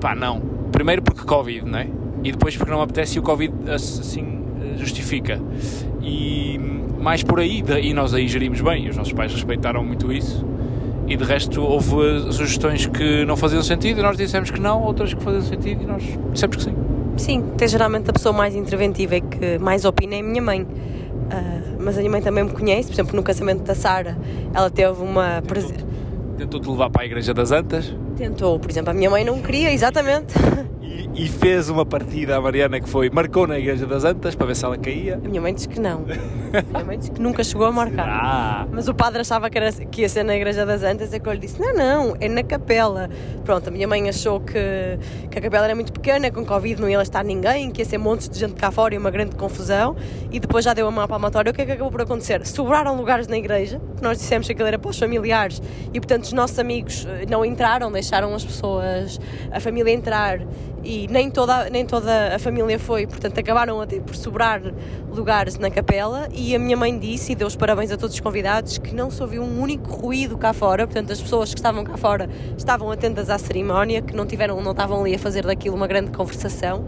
[0.00, 0.40] Pá, não.
[0.72, 1.86] Primeiro porque Covid, não é?
[2.22, 4.40] E depois porque não apetece e o Covid assim
[4.76, 5.40] justifica.
[6.02, 6.58] E
[6.98, 10.44] mais por aí, e nós aí gerimos bem, e os nossos pais respeitaram muito isso.
[11.10, 15.12] E de resto houve sugestões que não faziam sentido e nós dissemos que não, outras
[15.12, 16.74] que faziam sentido e nós dissemos que sim.
[17.16, 20.62] Sim, até geralmente a pessoa mais interventiva e que mais opina é a minha mãe.
[20.62, 24.16] Uh, mas a minha mãe também me conhece, por exemplo, no casamento da Sara,
[24.54, 25.42] ela teve uma.
[26.38, 27.92] Tentou-te levar para a Igreja das Antas?
[28.16, 30.32] Tentou, por exemplo, a minha mãe não queria, exatamente.
[31.14, 34.56] e fez uma partida à Mariana que foi, marcou na Igreja das Antas para ver
[34.56, 35.20] se ela caía.
[35.22, 36.04] A minha mãe disse que não.
[36.54, 38.08] a minha mãe disse que nunca chegou a marcar.
[38.08, 38.66] Ah.
[38.70, 41.28] Mas o padre achava que, era, que ia ser na Igreja das Antas e que
[41.28, 43.08] eu lhe disse: não, não, é na capela.
[43.44, 44.98] Pronto, a minha mãe achou que,
[45.30, 47.98] que a capela era muito pequena, com Covid não ia estar ninguém, que ia ser
[47.98, 49.96] montes de gente cá fora e uma grande confusão.
[50.30, 51.50] E depois já deu a mão palmatória.
[51.50, 52.46] O que é que acabou por acontecer?
[52.46, 55.60] Sobraram lugares na igreja, nós dissemos que aquilo era para os familiares
[55.92, 59.20] e, portanto, os nossos amigos eh, não entraram, deixaram as pessoas,
[59.50, 60.40] a família entrar
[60.82, 64.62] e nem toda, nem toda a família foi, portanto acabaram a ter por sobrar
[65.10, 66.28] lugares na capela.
[66.32, 69.10] E a minha mãe disse, e deu os parabéns a todos os convidados, que não
[69.10, 72.90] se ouviu um único ruído cá fora, portanto as pessoas que estavam cá fora estavam
[72.90, 76.84] atentas à cerimónia, que não, tiveram, não estavam ali a fazer daquilo uma grande conversação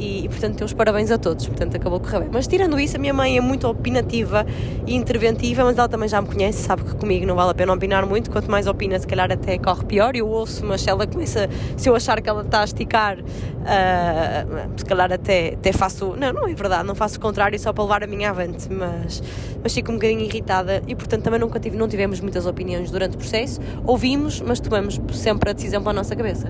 [0.00, 2.30] e, e, portanto deu os parabéns a todos, portanto acabou correr bem.
[2.32, 4.46] Mas tirando isso, a minha mãe é muito opinativa
[4.86, 7.72] e interventiva, mas ela também já me conhece, sabe que comigo não vale a pena
[7.72, 10.16] opinar muito, quanto mais opina, se calhar até corre pior.
[10.16, 14.70] Eu ouço, mas se ela começa, se eu achar que ela está a esticar, uh,
[14.76, 17.84] se calhar até, até faço, não, não é verdade, não faço o contrário só para
[17.84, 19.22] levar a minha avante, mas,
[19.62, 23.16] mas fico um bocadinho irritada e portanto também nunca tive, não tivemos muitas opiniões durante
[23.16, 26.48] o processo, ouvimos, mas tomamos sempre a decisão para a nossa cabeça.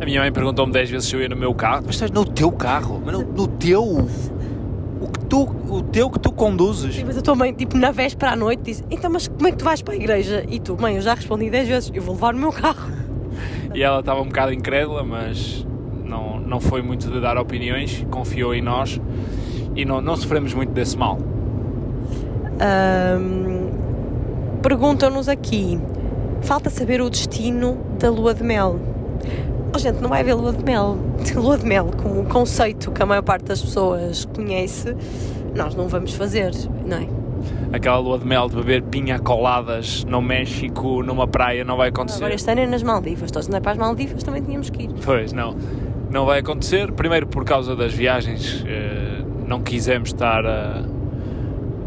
[0.00, 1.82] A minha mãe perguntou-me 10 vezes se eu ia no meu carro.
[1.86, 3.02] Mas estás no teu carro?
[3.04, 3.82] Mas no, no teu?
[3.82, 6.94] O, que tu, o teu que tu conduzes?
[6.94, 9.50] Sim, mas a tua mãe, tipo, na véspera à noite, disse: Então, mas como é
[9.50, 10.44] que tu vais para a igreja?
[10.48, 12.90] E tu, mãe, eu já respondi 10 vezes: Eu vou levar no meu carro.
[13.74, 15.64] E ela estava um bocado incrédula, mas
[16.02, 18.98] não, não foi muito de dar opiniões, confiou em nós
[19.76, 21.18] e não, não sofremos muito desse mal.
[22.58, 23.68] Um,
[24.62, 25.78] Perguntam-nos aqui:
[26.42, 28.80] falta saber o destino da lua de mel.
[29.74, 30.96] Oh, gente, não vai haver lua de mel.
[31.34, 34.96] Lua de mel, como conceito que a maior parte das pessoas conhece,
[35.54, 36.52] nós não vamos fazer,
[36.86, 37.08] não é?
[37.72, 42.18] Aquela lua de mel de beber pinha coladas no México, numa praia, não vai acontecer.
[42.18, 44.84] Agora este ano é nas Maldivas, todos não é para as Maldivas, também tínhamos que
[44.84, 44.90] ir.
[45.04, 45.54] Pois, não.
[46.10, 50.82] Não vai acontecer, primeiro por causa das viagens, eh, não quisemos estar a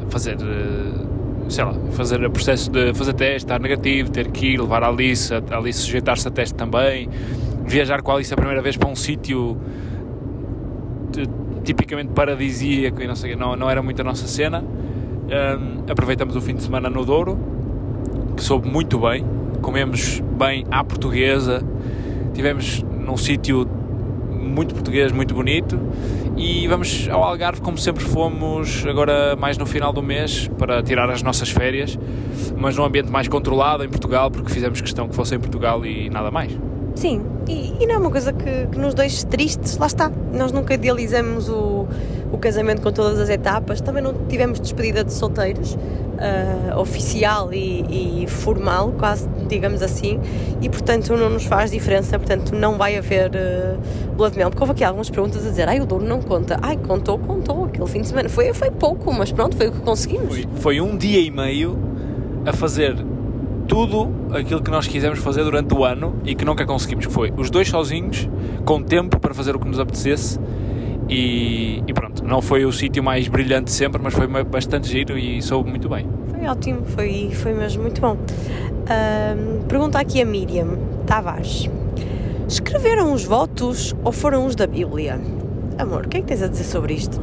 [0.09, 1.01] fazer eh,
[1.49, 4.87] sei lá, fazer o processo de fazer teste, estar negativo, ter que ir, levar a
[4.87, 7.09] Alice, a Alice sujeitar-se a teste também,
[7.65, 9.57] viajar com a Alice a primeira vez para um sítio
[11.63, 14.63] tipicamente paradisíaco e não sei, não, não era muito a nossa cena.
[14.63, 17.37] Um, aproveitamos o fim de semana no Douro,
[18.35, 19.25] que soube muito bem,
[19.61, 21.63] comemos bem à portuguesa,
[22.33, 23.67] tivemos num sítio
[24.29, 25.79] muito português, muito bonito
[26.35, 31.09] e vamos ao Algarve como sempre fomos agora mais no final do mês para tirar
[31.09, 31.97] as nossas férias,
[32.57, 36.09] mas num ambiente mais controlado em Portugal porque fizemos questão que fosse em Portugal e
[36.09, 36.57] nada mais.
[36.95, 40.11] Sim, e, e, não é uma coisa que, que, nos deixe tristes, lá está.
[40.33, 41.87] Nós nunca idealizamos o,
[42.31, 45.77] o casamento com todas as etapas, também não tivemos despedida de solteiros,
[46.21, 50.19] uh, oficial e, e, formal, quase, digamos assim,
[50.61, 53.79] e portanto não nos faz diferença, portanto não vai haver uh,
[54.17, 56.77] lua mel, porque houve aqui algumas perguntas a dizer, ai o Douro não conta, ai
[56.77, 60.35] contou, contou, aquele fim de semana, foi, foi pouco, mas pronto, foi o que conseguimos.
[60.35, 61.77] Foi, foi um dia e meio
[62.45, 62.95] a fazer
[63.67, 67.33] tudo aquilo que nós quisemos fazer durante o ano e que nunca conseguimos, que foi
[67.35, 68.29] os dois sozinhos,
[68.65, 70.39] com tempo para fazer o que nos apetecesse
[71.09, 75.41] e, e pronto, não foi o sítio mais brilhante sempre, mas foi bastante giro e
[75.41, 76.07] soube muito bem.
[76.29, 78.13] Foi ótimo, foi, foi mesmo muito bom.
[78.13, 81.69] Uh, pergunta aqui a Miriam Tavares.
[82.47, 85.19] Escreveram os votos ou foram os da Bíblia?
[85.77, 87.21] Amor, o que é que tens a dizer sobre isto?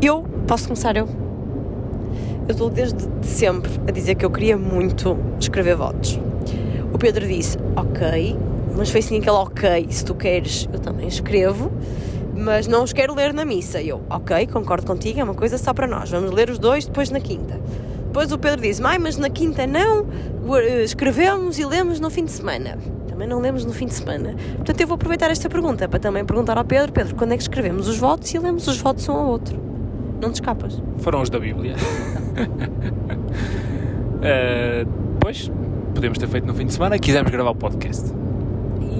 [0.00, 1.29] Eu, posso começar eu?
[2.50, 6.18] Eu estou desde sempre a dizer que eu queria muito escrever votos.
[6.92, 8.36] O Pedro disse, ok,
[8.76, 11.70] mas foi assim aquele ok, se tu queres, eu também escrevo,
[12.36, 13.80] mas não os quero ler na missa.
[13.80, 16.86] E eu, ok, concordo contigo, é uma coisa só para nós, vamos ler os dois
[16.86, 17.60] depois na quinta.
[18.06, 20.08] Depois o Pedro disse, mãe, mas na quinta não,
[20.82, 22.76] escrevemos e lemos no fim de semana.
[23.06, 24.34] Também não lemos no fim de semana.
[24.56, 27.44] Portanto, eu vou aproveitar esta pergunta para também perguntar ao Pedro, Pedro, quando é que
[27.44, 29.56] escrevemos os votos e lemos os votos um ao outro?
[30.20, 30.82] Não te escapas.
[30.98, 31.76] Foram os da Bíblia.
[34.16, 34.88] uh,
[35.20, 35.50] pois,
[35.94, 36.98] podemos ter feito no fim de semana.
[36.98, 38.12] Quisemos gravar o podcast.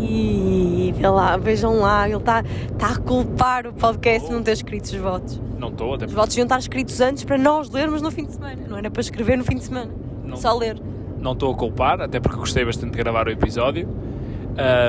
[0.02, 2.42] E vê lá, vejam lá, ele está
[2.78, 5.40] tá a culpar o podcast de não ter escrito os votos.
[5.58, 8.32] Não estou, até Os votos iam estar escritos antes para nós lermos no fim de
[8.32, 8.62] semana.
[8.68, 9.90] Não era para escrever no fim de semana.
[10.24, 10.80] Não, Só ler.
[11.20, 13.86] Não estou a culpar, até porque gostei bastante de gravar o episódio.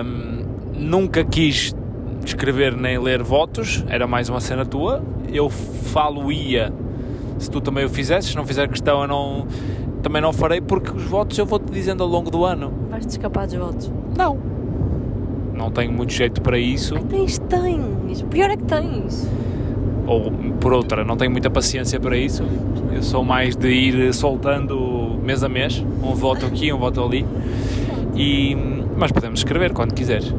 [0.04, 1.76] Um, nunca quis
[2.26, 5.04] escrever nem ler votos, era mais uma cena tua.
[5.32, 6.72] Eu falo-ia
[7.42, 9.48] se tu também o fizesses, se não fizer questão, eu não.
[10.02, 12.72] também não farei porque os votos eu vou-te dizendo ao longo do ano.
[12.89, 13.92] Vais-te escapar dos votos.
[14.16, 14.38] Não.
[15.54, 16.96] Não tenho muito jeito para isso.
[16.96, 18.22] Ai, tens, tens.
[18.22, 19.28] O pior é que tens.
[20.08, 22.44] Ou, por outra, não tenho muita paciência para isso.
[22.94, 25.84] Eu sou mais de ir soltando mês a mês.
[26.04, 27.26] Um voto aqui, um voto ali.
[28.16, 28.56] E,
[28.98, 30.34] mas podemos escrever quando quiseres.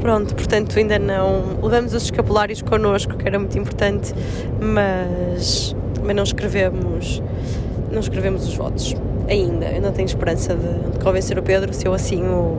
[0.00, 4.14] Pronto, portanto ainda não levamos os escapulários connosco, que era muito importante,
[4.60, 5.74] mas,
[6.04, 7.22] mas não escrevemos
[7.90, 8.94] não escrevemos os votos
[9.28, 9.66] ainda.
[9.66, 12.58] Eu não tenho esperança de, de convencer o Pedro se eu assim o,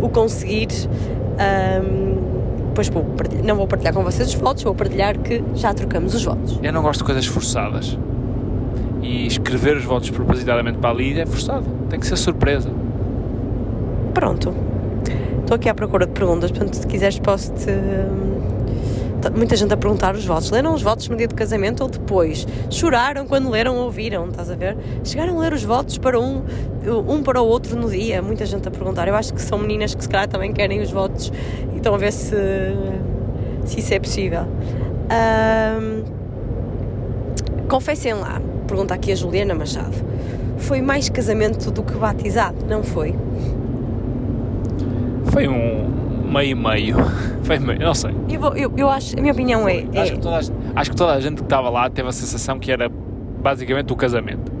[0.00, 0.68] o conseguir.
[1.38, 2.16] Um,
[2.74, 3.06] pois vou
[3.44, 6.58] não vou partilhar com vocês os votos, vou partilhar que já trocamos os votos.
[6.62, 7.98] Eu não gosto de coisas forçadas.
[9.02, 11.64] E escrever os votos propositadamente para ali é forçado.
[11.88, 12.70] Tem que ser surpresa.
[14.12, 14.52] Pronto.
[15.40, 17.70] Estou aqui à procura de perguntas, portanto, se quiseres, posso-te.
[19.34, 20.50] Muita gente a perguntar os votos.
[20.50, 22.46] Leram os votos no dia do casamento ou depois?
[22.70, 24.76] Choraram quando leram ou ouviram, estás a ver?
[25.02, 26.42] Chegaram a ler os votos para um,
[27.08, 28.22] um para o outro no dia.
[28.22, 29.08] Muita gente a perguntar.
[29.08, 31.32] Eu acho que são meninas que se calhar também querem os votos
[31.72, 32.36] e estão a ver se,
[33.64, 34.42] se isso é possível.
[35.10, 36.04] Um,
[37.68, 39.94] confessem lá, pergunta aqui a Juliana Machado.
[40.58, 43.14] Foi mais casamento do que batizado, não foi?
[45.26, 45.95] Foi um
[46.26, 46.96] meio-meio.
[47.44, 48.10] Foi meio, não sei.
[48.28, 49.84] Eu, vou- eu, eu acho, a minha opinião é.
[49.94, 50.40] Acho, é que toda a,
[50.80, 53.96] acho que toda a gente que estava lá teve a sensação que era basicamente o
[53.96, 54.52] casamento.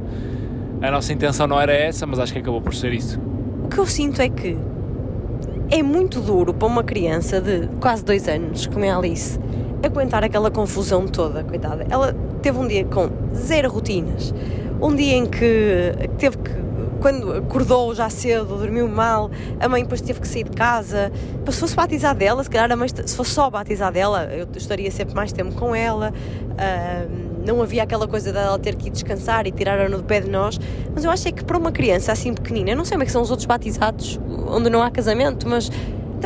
[0.80, 3.18] A nossa intenção não era essa, mas acho que acabou por ser isso.
[3.64, 4.56] o que eu sinto é que
[5.70, 9.38] é muito duro para uma criança de quase dois anos, como é a Alice,
[9.84, 11.86] aguentar aquela confusão toda, coitada.
[11.90, 14.32] Ela teve um dia com zero rotinas.
[14.80, 16.50] Um dia em que teve que.
[17.06, 19.30] Quando acordou já cedo, dormiu mal,
[19.60, 21.12] a mãe depois teve que sair de casa.
[21.48, 24.90] Se fosse batizar dela, se calhar a mãe, se fosse só batizar dela, eu estaria
[24.90, 26.12] sempre mais tempo com ela.
[26.58, 30.28] Ahm, não havia aquela coisa dela ter que ir descansar e tirar-a no pé de
[30.28, 30.58] nós.
[30.92, 33.06] Mas eu acho é que para uma criança assim pequenina, eu não sei como é
[33.06, 35.70] que são os outros batizados onde não há casamento, mas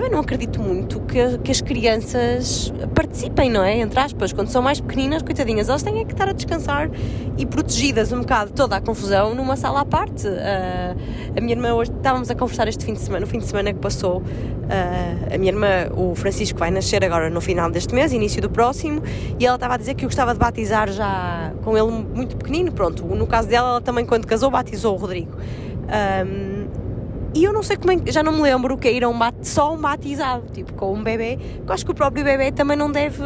[0.01, 3.81] também não acredito muito que, que as crianças participem, não é?
[3.81, 6.91] Entre aspas, quando são mais pequeninas, coitadinhas, elas têm é que estar a descansar
[7.37, 10.27] e protegidas um bocado toda a confusão numa sala à parte.
[10.27, 10.97] Ah,
[11.37, 13.75] a minha irmã, hoje estávamos a conversar este fim de semana, no fim de semana
[13.75, 14.23] que passou,
[14.71, 18.49] ah, a minha irmã, o Francisco, vai nascer agora no final deste mês, início do
[18.49, 19.03] próximo,
[19.39, 22.73] e ela estava a dizer que eu gostava de batizar já com ele muito pequenino.
[22.73, 25.37] Pronto, no caso dela, ela também, quando casou, batizou o Rodrigo.
[25.89, 26.50] Ahm,
[27.35, 29.09] e eu não sei como é, que- já não me lembro que é ir a
[29.09, 32.51] um bate, só um batizado, tipo com um bebê, que acho que o próprio bebê
[32.53, 33.23] também não deve,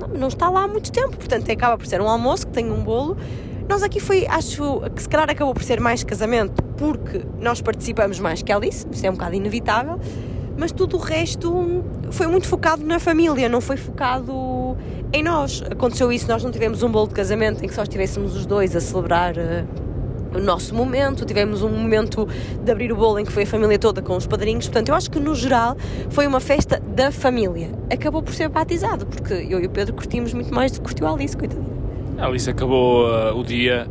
[0.00, 2.70] não, não está lá há muito tempo, portanto acaba por ser um almoço que tem
[2.70, 3.16] um bolo.
[3.68, 8.20] Nós aqui foi, acho que se calhar acabou por ser mais casamento porque nós participamos
[8.20, 9.98] mais que a Alice, isso é um bocado inevitável,
[10.56, 14.76] mas tudo o resto foi muito focado na família, não foi focado
[15.12, 15.62] em nós.
[15.70, 18.76] Aconteceu isso, nós não tivemos um bolo de casamento em que só estivéssemos os dois
[18.76, 19.34] a celebrar.
[20.34, 22.28] O nosso momento, tivemos um momento
[22.62, 24.94] de abrir o bolo em que foi a família toda com os padrinhos, portanto eu
[24.94, 25.76] acho que no geral
[26.10, 27.70] foi uma festa da família.
[27.90, 31.06] Acabou por ser batizado, porque eu e o Pedro curtimos muito mais do que curtiu
[31.06, 31.74] a Alice, coitadinha.
[32.18, 33.88] A Alice acabou uh, o dia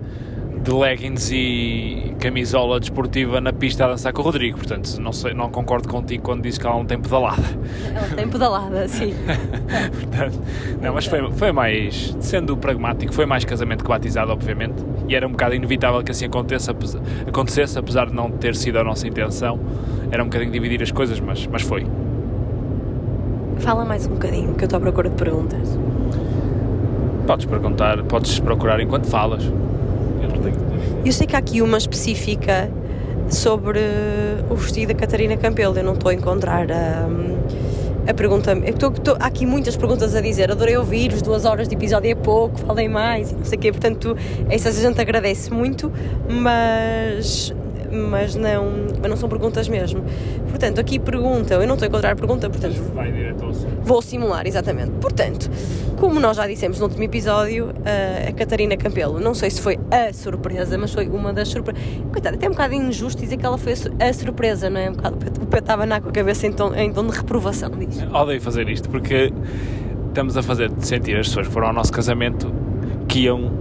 [0.63, 5.33] de leggings e camisola desportiva na pista a dançar com o Rodrigo, portanto não, sei,
[5.33, 7.43] não concordo contigo quando dizes que ela não tem pedalada.
[7.93, 9.13] Ela tem pedalada, sim.
[9.91, 10.41] Portanto,
[10.81, 14.75] não, mas foi, foi mais, sendo pragmático, foi mais casamento que batizado, obviamente,
[15.09, 18.79] e era um bocado inevitável que assim aconteça, apesar, acontecesse, apesar de não ter sido
[18.79, 19.59] a nossa intenção.
[20.11, 21.85] Era um bocadinho dividir as coisas, mas, mas foi.
[23.59, 25.77] Fala mais um bocadinho, que eu estou à procura de perguntas.
[27.27, 29.51] Podes perguntar, podes procurar enquanto falas.
[31.05, 32.69] Eu sei que há aqui uma específica
[33.29, 33.79] sobre
[34.49, 37.07] o vestido da Catarina Campelo, eu não estou a encontrar a,
[38.07, 38.53] a pergunta.
[38.65, 42.15] Estou, estou- há aqui muitas perguntas a dizer, adorei ouvir-vos, duas horas de episódio é
[42.15, 44.15] pouco, falem mais e não sei o quê, portanto,
[44.49, 45.91] essa gente agradece muito,
[46.29, 47.53] mas.
[47.93, 48.65] Mas não,
[49.01, 50.03] mas não são perguntas mesmo.
[50.49, 53.77] Portanto, aqui pergunta, eu não estou a encontrar a pergunta, portanto, Vai direto ao assunto.
[53.83, 54.91] Vou simular, exatamente.
[54.99, 55.49] Portanto,
[55.97, 57.69] como nós já dissemos no último episódio,
[58.27, 61.81] a Catarina Campelo, não sei se foi a surpresa, mas foi uma das surpresas.
[62.11, 64.79] Coitada, até é um bocado injusto dizer que ela foi a su- a surpresa, não
[64.79, 64.89] é?
[64.89, 67.69] Um bocado, o Pedro estava na com a cabeça em tom, em tom de reprovação
[67.69, 68.05] disso.
[68.13, 69.31] Odeio fazer isto porque
[70.07, 72.51] estamos a fazer sentir as pessoas que foram ao nosso casamento
[73.07, 73.51] que iam,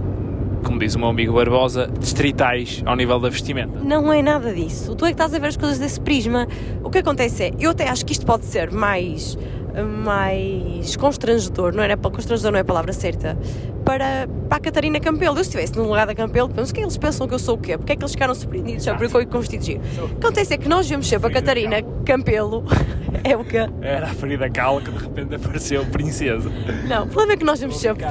[0.63, 3.79] como diz o meu amigo Barbosa, distritais ao nível da vestimenta.
[3.79, 4.95] Não é nada disso.
[4.95, 6.47] Tu é que estás a ver as coisas desse prisma.
[6.83, 9.37] O que acontece é, eu até acho que isto pode ser mais
[9.81, 13.35] mais constrangedor, não era constrangedor não é a palavra certa,
[13.83, 15.33] para, para a Catarina Campelo.
[15.33, 17.57] Eu se estivesse no lugar da Campelo, penso que eles pensam que eu sou o
[17.57, 17.77] quê?
[17.77, 18.83] Porque é que eles ficaram surpreendidos?
[18.83, 19.81] Já porque eu com vestido giro.
[19.81, 22.63] O que acontece é que nós vemos sempre a Catarina Campelo.
[23.23, 23.67] é o quê?
[23.81, 26.49] Era a Frida Kahlo que de repente apareceu princesa.
[26.87, 28.05] Não, o problema é que nós vemos sempre.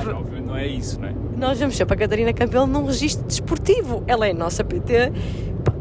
[0.45, 1.13] Não é isso, não é?
[1.43, 4.05] Nós vemos sempre a Catarina Campelo num registro desportivo.
[4.07, 5.11] Ela é nossa PT.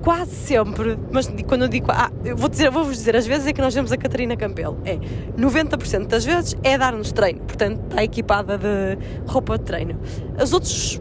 [0.01, 3.53] quase sempre, mas quando eu digo, ah, eu vou dizer, vou-vos dizer as vezes é
[3.53, 4.97] que nós vemos a Catarina Campelo, é
[5.39, 8.97] 90% das vezes é dar-nos treino, portanto está equipada de
[9.28, 9.99] roupa de treino.
[10.41, 10.99] Os outros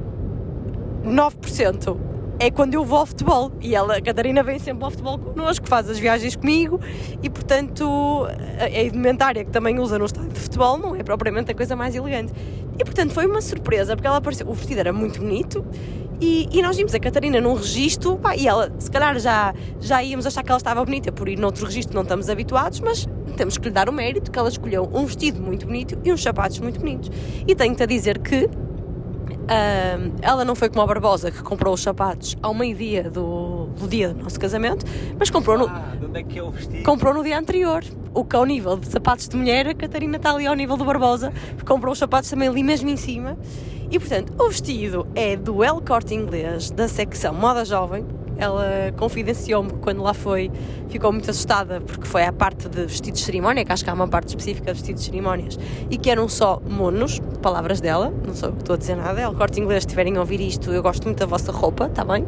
[1.03, 1.97] 9%
[2.41, 5.69] é quando eu vou ao futebol e ela, a Catarina vem sempre ao futebol connosco,
[5.69, 6.81] faz as viagens comigo
[7.23, 8.27] e portanto
[8.59, 11.77] a a indumentária que também usa no estádio de futebol não é propriamente a coisa
[11.77, 12.33] mais elegante.
[12.79, 15.63] E portanto foi uma surpresa porque ela apareceu, o vestido era muito bonito
[16.19, 20.03] e, e nós vimos a Catarina num registro pá, e ela, se calhar já, já
[20.03, 23.59] íamos achar que ela estava bonita por ir noutro registro, não estamos habituados, mas temos
[23.59, 26.59] que lhe dar o mérito que ela escolheu um vestido muito bonito e uns sapatos
[26.59, 27.11] muito bonitos.
[27.47, 28.49] E tenho-te a dizer que
[30.23, 34.15] Ela não foi como a Barbosa que comprou os sapatos ao meio-dia do, do dia
[34.15, 34.85] do nosso casamento,
[35.19, 37.83] mas comprou no, Ah, é é comprou no dia anterior.
[38.15, 40.85] O que ao nível de sapatos de mulher, a Catarina está ali ao nível do
[40.85, 41.33] Barbosa,
[41.67, 43.37] comprou os sapatos também ali mesmo em cima.
[43.91, 48.07] E portanto, o vestido é do El Corte Inglês, da secção Moda Jovem.
[48.41, 50.51] Ela confidenciou-me quando lá foi,
[50.89, 53.95] ficou muito assustada porque foi a parte de vestidos de cerimónia, que acho que há
[53.95, 55.59] uma parte específica de vestidos de cerimónias,
[55.91, 59.21] e que eram só monos, palavras dela, não sou eu estou a dizer nada.
[59.21, 62.03] El Corte Inglês, se estiverem a ouvir isto, eu gosto muito da vossa roupa, está
[62.03, 62.27] bem?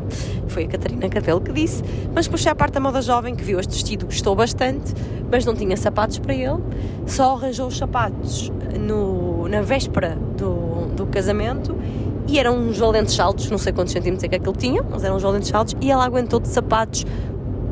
[0.49, 1.83] Foi a Catarina Cabelo que disse.
[2.15, 4.93] Mas foi a parte da moda jovem que viu este vestido, gostou bastante,
[5.31, 6.63] mas não tinha sapatos para ele,
[7.07, 11.75] só arranjou os sapatos no, na véspera do, do casamento
[12.33, 15.17] e eram uns valentes saltos, não sei quantos centímetros é que aquilo tinha, mas eram
[15.17, 17.05] uns valentes saltos e ela aguentou de sapatos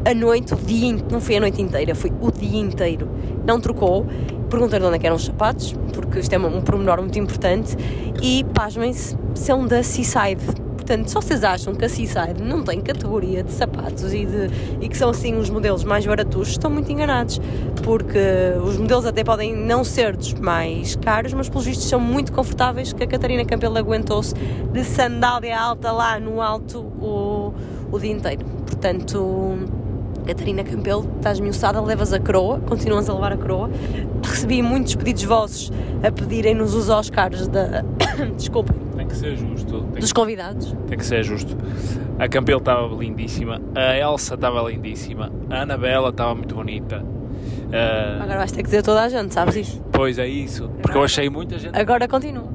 [0.05, 3.09] a noite, o dia, não foi a noite inteira, foi o dia inteiro.
[3.47, 4.07] Não trocou.
[4.51, 7.75] Perguntei de onde é eram os sapatos, porque isto é um um pormenor muito importante.
[8.23, 10.45] E, pasmem-se, são da Seaside.
[10.91, 14.88] Portanto, se vocês acham que a Seaside não tem categoria de sapatos e, de, e
[14.88, 17.41] que são assim os modelos mais baratos, estão muito enganados.
[17.84, 18.18] Porque
[18.61, 22.93] os modelos até podem não ser dos mais caros, mas pelos vistos são muito confortáveis,
[22.93, 27.55] que a Catarina Campelo aguentou-se de sandália alta lá no alto o,
[27.93, 28.45] o dia inteiro.
[28.66, 29.59] Portanto,
[30.26, 33.70] Catarina Campelo, estás miuçada, levas a coroa, continuas a levar a coroa.
[34.24, 35.72] Recebi muitos pedidos vossos
[36.03, 37.84] a pedirem-nos os Oscars da.
[38.36, 39.83] Desculpa, Tem que ser justo.
[39.93, 40.75] Tem, dos convidados.
[40.89, 41.57] tem que ser justo.
[42.19, 47.05] A Campelo estava lindíssima, a Elsa estava lindíssima, a Anabela estava muito bonita.
[47.73, 49.83] Ah, Agora vais ter que dizer toda a gente, sabes isso?
[49.93, 51.77] pois é isso, porque eu achei muita gente.
[51.79, 52.49] Agora continua.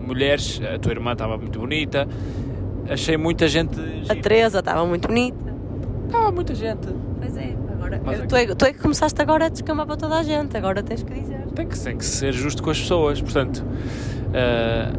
[0.00, 2.06] Mulheres, a tua irmã estava muito bonita,
[2.88, 3.78] achei muita gente.
[3.78, 4.16] A gira.
[4.22, 5.38] Teresa estava muito bonita.
[6.06, 6.86] Estava muita gente.
[7.18, 8.00] Pois é, agora.
[8.04, 10.82] Mas tu, é, tu é que começaste agora a descamar para toda a gente, agora
[10.82, 11.40] tens que dizer.
[11.54, 13.64] Tem que, tem que ser justo com as pessoas, portanto.
[14.34, 14.92] ah,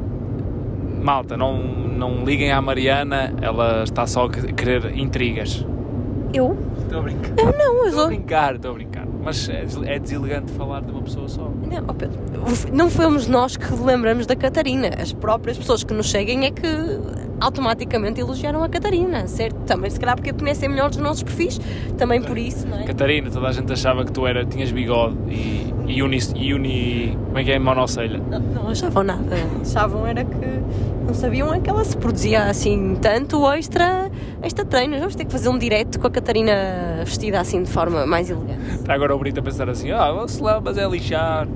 [1.02, 5.66] malta, não, não liguem à Mariana, ela está só a querer intrigas.
[6.34, 6.58] Eu?
[6.82, 7.34] Estou a brincar.
[7.38, 9.08] Eu não, eu Estou a brincar, estou a brincar.
[9.24, 11.44] Mas é, des- é deselegante falar de uma pessoa só.
[11.70, 12.18] Não, ó Pedro,
[12.72, 14.90] não fomos nós que lembramos da Catarina.
[15.02, 16.66] As próprias pessoas que nos seguem é que
[17.40, 19.56] automaticamente elogiaram a Catarina, certo?
[19.66, 21.60] Também, se calhar, porque conhecem melhor os nossos perfis,
[21.98, 22.84] também por isso, não é?
[22.84, 27.18] Catarina, toda a gente achava que tu era, tinhas bigode e, e, uni, e uni.
[27.26, 27.60] Como é que é?
[27.60, 28.20] Monocelha.
[28.30, 29.36] Não, não achavam nada.
[29.62, 30.38] Achavam era que
[31.08, 34.12] não sabiam é que ela se produzia assim tanto extra,
[34.44, 34.98] extra treino.
[35.00, 38.76] Vamos ter que fazer um direto com a Catarina vestida assim de forma mais elegante.
[38.76, 41.48] Está agora o Brito a pensar assim: ah, você lá, mas é lixar.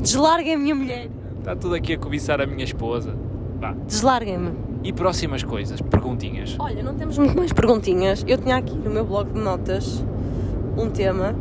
[0.00, 1.08] Deslarguem a minha mulher.
[1.38, 3.14] Está tudo aqui a cobiçar a minha esposa.
[3.60, 3.72] Vá.
[3.86, 4.52] Deslarguem-me.
[4.82, 6.56] E próximas coisas, perguntinhas.
[6.58, 8.24] Olha, não temos muito mais perguntinhas.
[8.26, 10.04] Eu tinha aqui no meu blog de notas
[10.76, 11.34] um tema,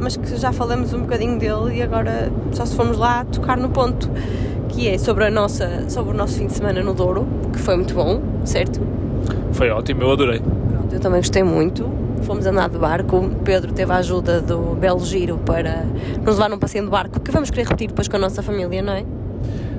[0.00, 3.68] mas que já falamos um bocadinho dele e agora só se formos lá tocar no
[3.68, 4.10] ponto,
[4.68, 7.76] que é sobre, a nossa, sobre o nosso fim de semana no Douro, que foi
[7.76, 8.80] muito bom, certo?
[9.52, 10.40] Foi ótimo, eu adorei.
[10.40, 11.88] Pronto, eu também gostei muito.
[12.22, 13.16] Fomos andar de barco.
[13.16, 15.84] O Pedro teve a ajuda do Belo Giro para
[16.24, 18.82] nos levar num passeio de barco, que vamos querer repetir depois com a nossa família,
[18.82, 19.04] não é?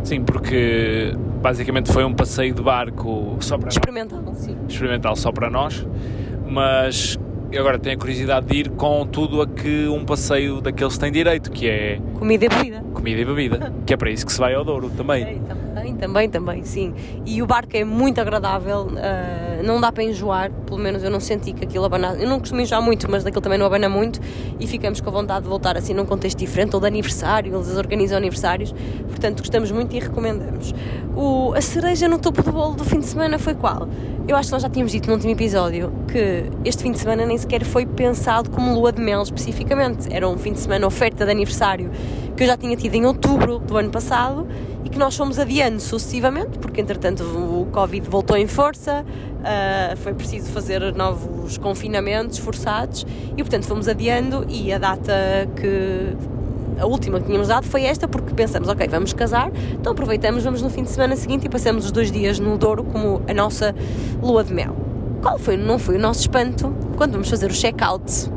[0.03, 4.55] Sim, porque basicamente foi um passeio de barco só para nós, Experimental, sim.
[4.67, 5.86] experimental só para nós,
[6.47, 7.20] mas
[7.52, 11.12] eu agora tenho a curiosidade de ir com tudo a que um passeio daqueles tem
[11.12, 12.84] direito, que é Comida e bebida.
[12.93, 15.24] comida e bebida, que é para isso que se vai ao Douro também.
[15.24, 16.93] É, também, também, também, sim.
[17.26, 21.20] E o barco é muito agradável, ah, não dá para enjoar, pelo menos eu não
[21.20, 22.16] senti que aquilo abana.
[22.20, 24.20] Eu não costumo enjoar muito, mas daquilo também não abana muito
[24.60, 28.18] e ficamos com vontade de voltar assim num contexto diferente, ou de aniversário, eles organizam
[28.18, 28.74] aniversários,
[29.07, 30.74] portanto gostamos muito e recomendamos.
[31.16, 33.88] O, a cereja no topo do bolo do fim de semana foi qual?
[34.28, 37.26] Eu acho que nós já tínhamos dito no último episódio que este fim de semana
[37.26, 40.07] nem sequer foi pensado como lua de mel especificamente.
[40.14, 41.89] Era um fim de semana oferta de aniversário
[42.38, 44.47] que eu já tinha tido em outubro do ano passado
[44.86, 49.05] e que nós fomos adiando sucessivamente, porque entretanto o Covid voltou em força,
[49.44, 55.14] ah, foi preciso fazer novos confinamentos forçados e portanto fomos adiando e a data
[55.56, 56.16] que
[56.80, 60.62] a última que tínhamos dado foi esta, porque pensamos, ok, vamos casar, então aproveitamos, vamos
[60.62, 63.76] no fim de semana seguinte e passamos os dois dias no Douro como a nossa
[64.22, 64.76] lua de mel.
[65.22, 68.32] qual foi, não foi o nosso espanto quando vamos fazer o check-out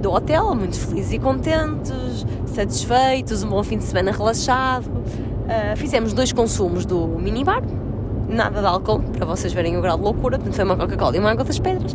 [0.00, 4.86] do hotel, muito felizes e contentes, satisfeitos, um bom fim de semana relaxado.
[4.86, 7.62] Uh, fizemos dois consumos do minibar,
[8.30, 11.18] nada de álcool, para vocês verem o grau de loucura, portanto foi uma Coca-Cola e
[11.18, 11.94] uma água das pedras.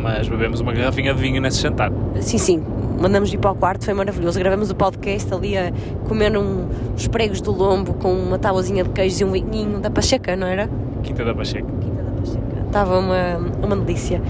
[0.00, 1.92] Mas bebemos uma garrafinha de vinho nesse jantar.
[2.20, 2.62] Sim, sim,
[3.00, 4.38] mandamos ir para o quarto, foi maravilhoso.
[4.38, 5.72] Gravamos o podcast ali a
[6.08, 9.90] comer um, uns pregos do lombo com uma tabuazinha de queijo e um vinhinho da
[9.90, 10.68] Pacheca, não era?
[11.02, 11.66] Quinta da Pacheca.
[11.80, 12.66] Quinta da Pacheca.
[12.66, 14.20] Estava uma, uma delícia.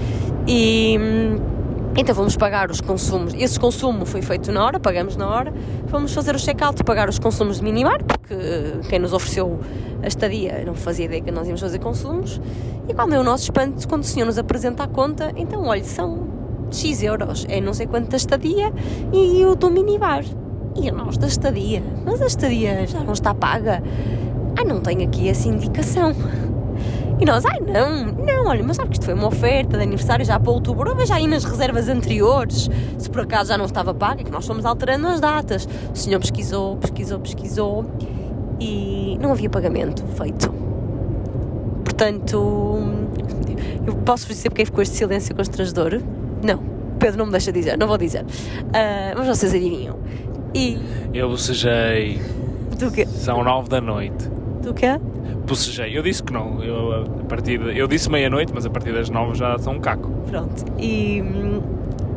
[0.47, 1.52] E hum,
[1.95, 3.33] então vamos pagar os consumos.
[3.35, 5.53] Esse consumo foi feito na hora, pagamos na hora.
[5.85, 8.35] Vamos fazer o check-out, pagar os consumos de minimar, porque
[8.89, 9.59] quem nos ofereceu
[10.01, 12.41] a estadia não fazia ideia que nós íamos fazer consumos.
[12.87, 15.31] E qual é o nosso espanto quando o senhor nos apresenta a conta?
[15.35, 16.27] Então, olha, são
[16.71, 18.73] X euros, é não sei quanto da estadia
[19.13, 20.23] e o do minibar.
[20.75, 21.83] E nós da estadia?
[22.03, 23.83] Mas a estadia já não está paga?
[24.59, 26.15] Ah, não tenho aqui essa indicação.
[27.23, 30.25] E nós, ai não, não, olha, mas sabe que isto foi uma oferta de aniversário
[30.25, 34.19] já para outubro, veja aí nas reservas anteriores, se por acaso já não estava paga,
[34.19, 35.65] é que nós fomos alterando as datas.
[35.65, 37.85] O senhor pesquisou, pesquisou, pesquisou
[38.59, 40.53] e não havia pagamento feito.
[41.85, 42.77] Portanto,
[43.87, 46.01] eu posso dizer porque ficou este silêncio constrangedor?
[46.43, 46.61] Não,
[46.99, 48.25] Pedro não me deixa dizer, não vou dizer.
[48.25, 49.97] Uh, mas vocês adivinham.
[50.53, 50.77] E.
[51.13, 52.19] Eu bocejei.
[52.77, 53.05] Do quê?
[53.05, 54.27] São nove da noite.
[54.61, 54.99] Do quê?
[55.45, 55.97] Bocejei.
[55.97, 56.63] Eu disse que não.
[56.63, 59.79] Eu, a partir de, eu disse meia-noite, mas a partir das nove já são um
[59.79, 60.09] caco.
[60.29, 60.65] Pronto.
[60.79, 61.23] E,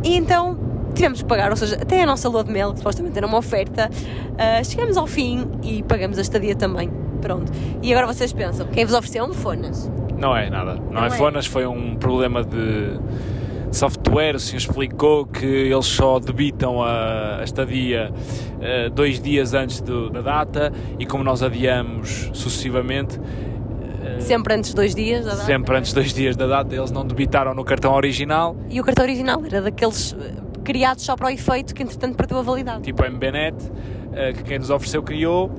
[0.04, 0.56] e então
[0.94, 3.38] tivemos que pagar, ou seja, até a nossa lua de mel, que supostamente era uma
[3.38, 6.90] oferta, uh, chegamos ao fim e pagamos a estadia também.
[7.20, 7.52] Pronto.
[7.82, 9.90] E agora vocês pensam, quem vos ofereceu um fonas?
[10.16, 10.74] Não é nada.
[10.74, 12.98] Não, não é, é fonas, foi um problema de
[13.76, 19.80] software, o senhor explicou que eles só debitam a, a estadia uh, dois dias antes
[19.80, 23.18] do, da data e como nós adiamos sucessivamente.
[23.18, 25.44] Uh, sempre antes de dois dias da data?
[25.44, 28.56] Sempre antes dois dias da data, eles não debitaram no cartão original.
[28.70, 30.32] E o cartão original era daqueles eh,
[30.64, 32.82] criados só para o efeito que entretanto perdeu a validade.
[32.82, 35.50] Tipo a MBNet, uh, que quem nos ofereceu criou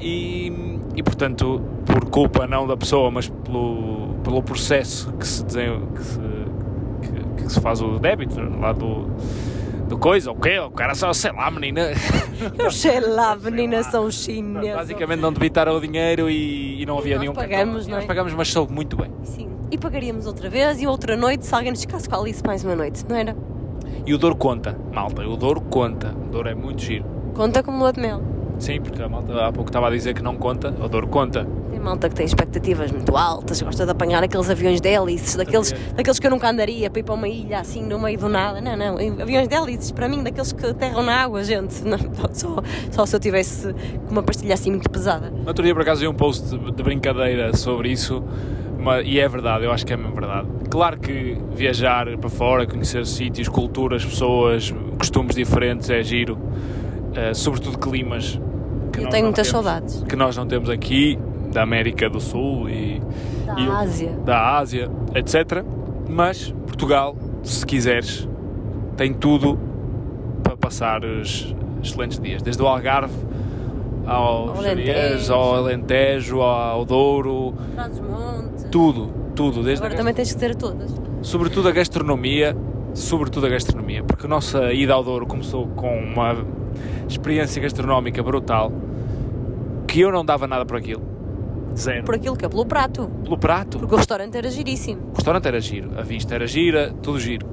[0.00, 0.52] e,
[0.96, 6.02] e portanto por culpa não da pessoa mas pelo, pelo processo que se, desenho, que
[6.02, 6.39] se
[7.42, 9.06] que se faz o débito lá do,
[9.88, 10.58] do coisa, o quê?
[10.58, 11.90] O cara só, sei lá, menina.
[12.58, 14.74] Eu sei lá, menina, são chineses.
[14.74, 17.96] Basicamente não debitaram o dinheiro e, e não havia nós nenhum pagamos, não é?
[17.98, 19.10] Nós pagamos, mas soube muito bem.
[19.24, 19.50] Sim.
[19.70, 22.64] E pagaríamos outra vez e outra noite se alguém nos ficasse com a Alice mais
[22.64, 23.36] uma noite, não era?
[24.06, 26.08] E o Douro conta, malta, o Douro conta.
[26.08, 27.04] O Douro é muito giro.
[27.34, 28.22] Conta como lua de mel.
[28.58, 31.46] Sim, porque a malta há pouco estava a dizer que não conta, o Douro conta.
[31.80, 36.18] Malta que tem expectativas muito altas, gosta de apanhar aqueles aviões de hélices, daqueles, daqueles
[36.18, 38.60] que eu nunca andaria para ir para uma ilha assim no meio do nada.
[38.60, 41.82] Não, não, aviões de hélices, para mim, daqueles que aterram na água, gente.
[41.84, 41.98] Não,
[42.32, 43.72] só, só se eu tivesse
[44.06, 45.30] com uma pastilha assim muito pesada.
[45.30, 48.22] No outro dia, por acaso, vi um post de brincadeira sobre isso.
[49.04, 50.48] e é verdade, eu acho que é mesmo verdade.
[50.70, 57.78] Claro que viajar para fora, conhecer sítios, culturas, pessoas, costumes diferentes é giro, uh, sobretudo
[57.78, 58.38] climas
[59.00, 60.04] eu tenho muitas temos, saudades.
[60.08, 61.18] Que nós não temos aqui,
[61.52, 63.00] da América do Sul e.
[63.46, 64.12] Da e, Ásia.
[64.24, 65.64] Da Ásia, etc.
[66.08, 68.28] Mas Portugal, se quiseres,
[68.96, 69.58] tem tudo
[70.42, 71.02] para passar
[71.82, 72.42] excelentes dias.
[72.42, 73.14] Desde o Algarve
[74.06, 77.54] ao Alentejo, ao Alentejo, ao Douro.
[78.70, 79.62] Tudo, tudo.
[79.62, 80.90] Desde Agora também tens que ter todas.
[81.22, 82.56] Sobretudo a gastronomia,
[82.94, 86.36] sobretudo a gastronomia, porque a nossa ida ao Douro começou com uma
[87.08, 88.72] experiência gastronómica brutal
[89.86, 91.02] que eu não dava nada por aquilo.
[91.76, 92.04] Zero.
[92.04, 93.08] Por aquilo que é pelo prato.
[93.22, 93.78] Pelo prato.
[93.78, 95.10] Porque o restaurante era giríssimo.
[95.12, 97.48] O restaurante era giro, a vista era gira, tudo giro.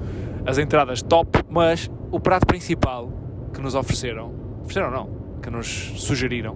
[0.46, 3.12] As entradas top, mas o prato principal
[3.54, 5.10] que nos ofereceram, ofereceram não,
[5.42, 6.56] que nos sugeriram,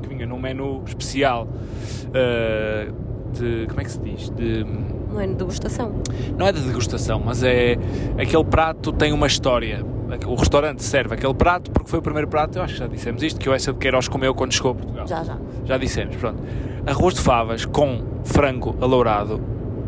[0.00, 2.92] que vinha num menu especial uh,
[3.32, 4.30] de, como é que se diz?
[4.30, 4.64] De...
[4.64, 6.02] Não é de degustação.
[6.36, 7.76] Não é de degustação, mas é
[8.18, 9.84] aquele prato tem uma história
[10.26, 13.22] o restaurante serve aquele prato porque foi o primeiro prato, eu acho que já dissemos
[13.22, 15.06] isto, que o Essa de Queiroz comeu quando chegou a Portugal.
[15.06, 15.38] Já, já.
[15.64, 16.42] Já dissemos, pronto.
[16.86, 19.40] Arroz de favas com frango alourado,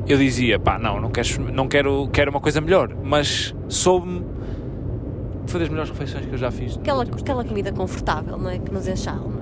[0.06, 4.24] eu dizia, pá, não, não quero, não quero, quero uma coisa melhor, mas soube-me
[5.46, 6.76] foi das melhores refeições que eu já fiz.
[6.76, 8.58] Aquela, aquela comida confortável, não é?
[8.58, 9.40] Que nos enche a alma.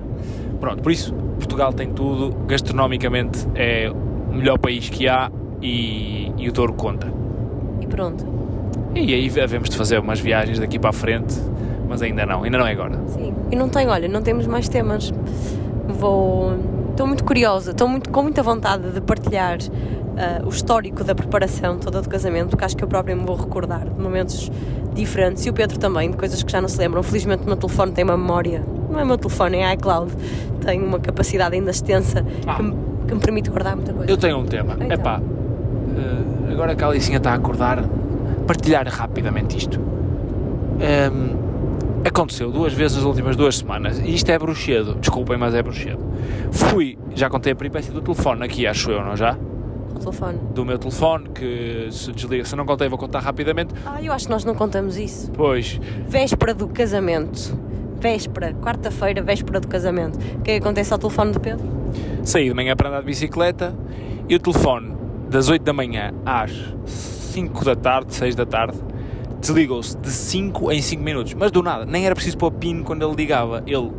[0.59, 5.31] Pronto, por isso, Portugal tem tudo, gastronomicamente é o melhor país que há
[5.61, 7.11] e, e o Douro conta.
[7.81, 8.42] E pronto.
[8.95, 11.35] E aí havemos de fazer umas viagens daqui para a frente,
[11.89, 12.99] mas ainda não, ainda não é agora.
[13.07, 15.11] Sim, e não tenho, olha, não temos mais temas.
[15.87, 16.53] Vou.
[16.91, 19.57] Estou muito curiosa, estou muito, com muita vontade de partilhar
[20.13, 23.35] uh, o histórico da preparação toda do casamento, porque acho que eu própria me vou
[23.35, 24.51] recordar de momentos
[24.93, 27.01] diferentes e o Pedro também, de coisas que já não se lembram.
[27.01, 30.11] Felizmente o meu telefone tem uma memória, não é o meu telefone, é iCloud,
[30.63, 32.55] tem uma capacidade ainda extensa ah.
[32.55, 32.75] que, me,
[33.07, 34.11] que, me, permite guardar muita coisa.
[34.11, 34.97] Eu tenho um tema, é então.
[34.99, 35.19] pá,
[35.97, 37.83] eh, agora que a Alicinha está a acordar,
[38.47, 39.79] partilhar rapidamente isto.
[40.79, 41.35] Ehm,
[42.05, 45.99] aconteceu duas vezes nas últimas duas semanas e isto é bruxedo, desculpem, mas é bruxedo.
[46.51, 49.37] Fui, já contei a peripécia do telefone aqui, acho eu, não já?
[49.95, 50.39] O telefone.
[50.53, 53.73] Do meu telefone, que se desliga, se não contei, vou contar rapidamente.
[53.85, 55.31] Ah, eu acho que nós não contamos isso.
[55.31, 57.57] Pois, Véspera do casamento.
[57.99, 60.17] Véspera, quarta-feira, véspera do casamento.
[60.17, 61.83] O que é que acontece ao telefone do Pedro?
[62.23, 63.73] saí de manhã para andar de bicicleta
[64.27, 64.93] e o telefone
[65.29, 66.51] das 8 da manhã às
[67.33, 68.77] 5 da tarde, 6 da tarde,
[69.39, 71.33] desligou-se de 5 em 5 minutos.
[71.33, 73.63] Mas do nada, nem era preciso pôr pin quando ele ligava.
[73.65, 73.91] Ele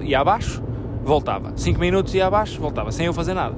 [0.00, 0.62] ia abaixo,
[1.02, 1.52] voltava.
[1.56, 3.56] 5 minutos ia abaixo, voltava, sem eu fazer nada.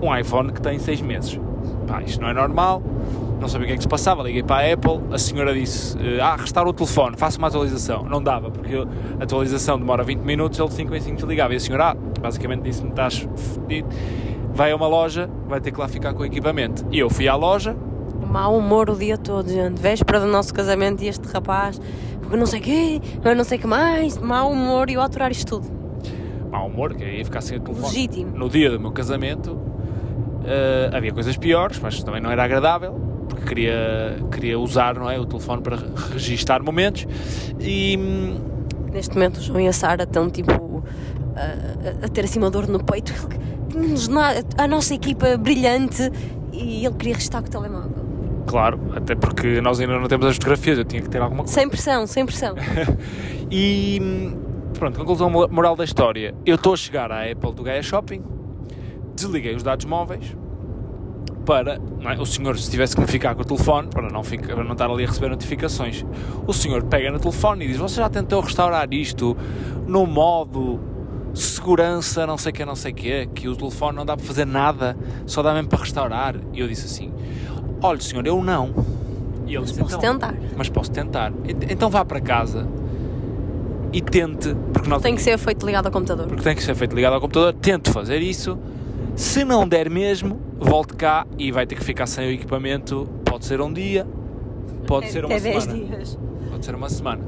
[0.00, 1.40] Um iPhone que tem 6 meses.
[1.86, 2.82] Pá, isto não é normal.
[3.40, 4.22] Não sabia o que é que se passava.
[4.22, 5.00] Liguei para a Apple.
[5.12, 8.04] A senhora disse: eh, Ah, restaura o telefone, faça uma atualização.
[8.04, 8.76] Não dava, porque
[9.18, 10.60] a atualização demora 20 minutos.
[10.60, 11.52] Ele de 5 em 5 desligava.
[11.52, 13.88] E a senhora, ah, basicamente, disse-me: Estás fedido.
[14.54, 16.86] Vai a uma loja, vai ter que lá ficar com o equipamento.
[16.92, 17.76] E eu fui à loja,
[18.30, 19.80] Mau humor o dia todo, gente.
[19.80, 21.80] Véspera do nosso casamento e este rapaz,
[22.20, 24.16] porque não sei o quê, mas não sei o que mais.
[24.18, 25.70] Mau humor e eu aturar isto tudo.
[26.50, 27.86] mau humor, que ia ficar sem o telefone.
[27.88, 28.36] Legítimo.
[28.36, 29.58] No dia do meu casamento
[30.44, 32.92] eh, havia coisas piores, mas também não era agradável,
[33.28, 37.06] porque queria, queria usar não é, o telefone para re- registar momentos.
[37.60, 38.36] E hum,
[38.92, 40.52] Neste momento, o João e a Sara estão tipo
[41.34, 43.12] a, a- a ter assim uma dor no peito.
[43.70, 44.08] Tínhamos
[44.58, 46.10] a nossa equipa brilhante
[46.52, 47.91] e ele queria restar com o telemóvel.
[48.46, 51.54] Claro, até porque nós ainda não temos as fotografias, eu tinha que ter alguma coisa.
[51.54, 52.54] Sem pressão, sem pressão.
[53.54, 54.34] E hum,
[54.78, 56.34] pronto, conclusão mo- moral da história.
[56.46, 58.22] Eu estou a chegar à Apple do Gaia Shopping,
[59.14, 60.34] desliguei os dados móveis
[61.44, 64.22] para não é, o senhor, se tivesse que me ficar com o telefone, para não,
[64.22, 66.04] ficar, para não estar ali a receber notificações,
[66.46, 69.36] o senhor pega no telefone e diz: Você já tentou restaurar isto
[69.86, 70.80] no modo
[71.34, 74.24] segurança, não sei o que, não sei o que, que o telefone não dá para
[74.24, 76.36] fazer nada, só dá mesmo para restaurar?
[76.52, 77.12] E eu disse assim:
[77.82, 78.70] Olha, senhor, eu não.
[79.46, 80.34] E ele disse: Posso "Então, tentar.
[80.56, 81.32] mas posso tentar.
[81.44, 82.66] Ent- Então vá para casa
[83.92, 86.26] e tente, porque, nós, Tem que ser feito ligado ao computador.
[86.26, 88.58] porque tem que ser feito ligado ao computador, tente fazer isso.
[89.14, 93.06] Se não der mesmo, volte cá e vai ter que ficar sem o equipamento.
[93.24, 94.06] Pode ser um dia,
[94.86, 95.84] pode ser uma Até 10 semana.
[95.86, 96.18] dias.
[96.50, 97.22] Pode ser uma semana.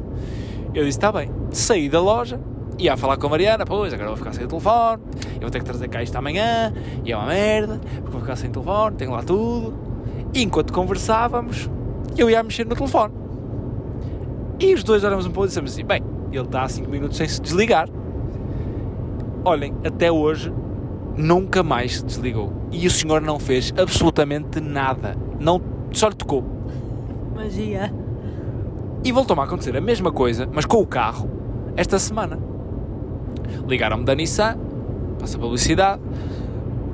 [0.72, 1.30] Eu disse: está bem.
[1.50, 2.40] Saí da loja,
[2.78, 3.66] ia a falar com a Mariana.
[3.66, 5.02] Pois, agora vou ficar sem o telefone.
[5.34, 6.72] Eu vou ter que trazer cá isto amanhã.
[7.04, 8.96] E é uma merda, porque vou ficar sem telefone.
[8.96, 9.74] Tenho lá tudo.
[10.34, 11.70] E enquanto conversávamos,
[12.18, 13.14] eu ia a mexer no telefone.
[14.58, 17.16] E os dois olhamos um pouco e dissemos assim: bem, ele está há 5 minutos
[17.16, 17.88] sem se desligar.
[19.44, 20.52] Olhem, até hoje
[21.16, 22.52] nunca mais se desligou.
[22.72, 25.16] E o senhor não fez absolutamente nada.
[25.38, 25.60] Não,
[25.92, 26.44] só lhe tocou.
[27.34, 27.92] Magia.
[29.04, 31.30] E voltou-me a acontecer a mesma coisa, mas com o carro,
[31.76, 32.38] esta semana.
[33.68, 34.56] Ligaram-me da Nissan,
[35.18, 36.00] passa a publicidade,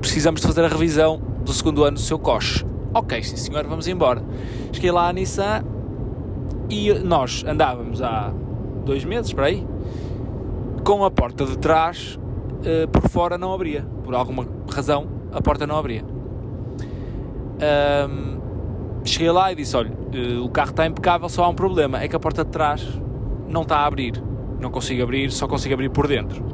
[0.01, 2.67] precisamos de fazer a revisão do segundo ano do seu coche.
[2.93, 4.23] Ok, sim senhor, vamos embora.
[4.73, 5.65] Cheguei lá à Nissan
[6.69, 8.33] e nós andávamos há
[8.85, 9.67] dois meses, para aí,
[10.85, 12.19] com a porta de trás
[12.65, 13.87] eh, por fora não abria.
[14.05, 16.05] Por alguma razão, a porta não abria.
[17.61, 18.39] Ahm,
[19.05, 22.09] cheguei lá e disse: Olha, eh, o carro está impecável, só há um problema: é
[22.09, 22.87] que a porta de trás
[23.49, 24.23] não está a abrir.
[24.61, 26.45] Não consigo abrir, só consigo abrir por dentro.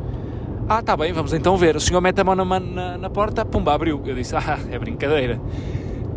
[0.68, 1.76] Ah, está bem, vamos então ver.
[1.76, 4.00] O senhor mete a mão na, na, na porta, pumba, abriu.
[4.04, 5.40] Eu disse: Ah, é brincadeira.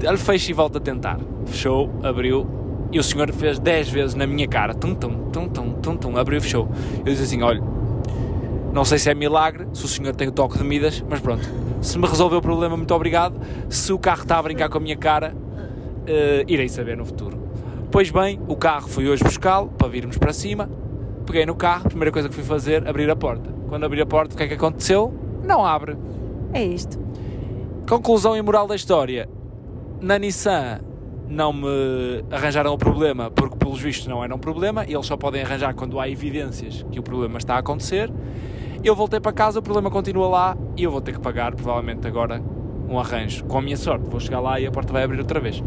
[0.01, 1.19] Ele fecha e volta a tentar.
[1.45, 2.47] Fechou, abriu.
[2.91, 6.17] E o senhor fez 10 vezes na minha cara: tum, tum, tum, tum, tum, tum,
[6.17, 6.69] abriu e fechou.
[6.99, 7.61] Eu disse assim: Olha,
[8.73, 11.47] não sei se é milagre, se o senhor tem o toque de Midas, mas pronto.
[11.81, 13.39] Se me resolveu o problema, muito obrigado.
[13.69, 15.35] Se o carro está a brincar com a minha cara,
[16.05, 17.37] eh, irei saber no futuro.
[17.91, 20.69] Pois bem, o carro fui hoje buscá-lo para virmos para cima.
[21.25, 23.49] Peguei no carro, a primeira coisa que fui fazer, abrir a porta.
[23.67, 25.13] Quando abri a porta, o que é que aconteceu?
[25.43, 25.97] Não abre.
[26.53, 26.99] É isto.
[27.87, 29.29] Conclusão e moral da história.
[30.01, 30.79] Na Nissan
[31.27, 35.17] não me arranjaram o problema porque, pelos vistos, não era um problema e eles só
[35.17, 38.09] podem arranjar quando há evidências que o problema está a acontecer.
[38.83, 42.07] Eu voltei para casa, o problema continua lá e eu vou ter que pagar, provavelmente
[42.07, 42.41] agora,
[42.87, 43.43] um arranjo.
[43.43, 45.61] Com a minha sorte, vou chegar lá e a porta vai abrir outra vez.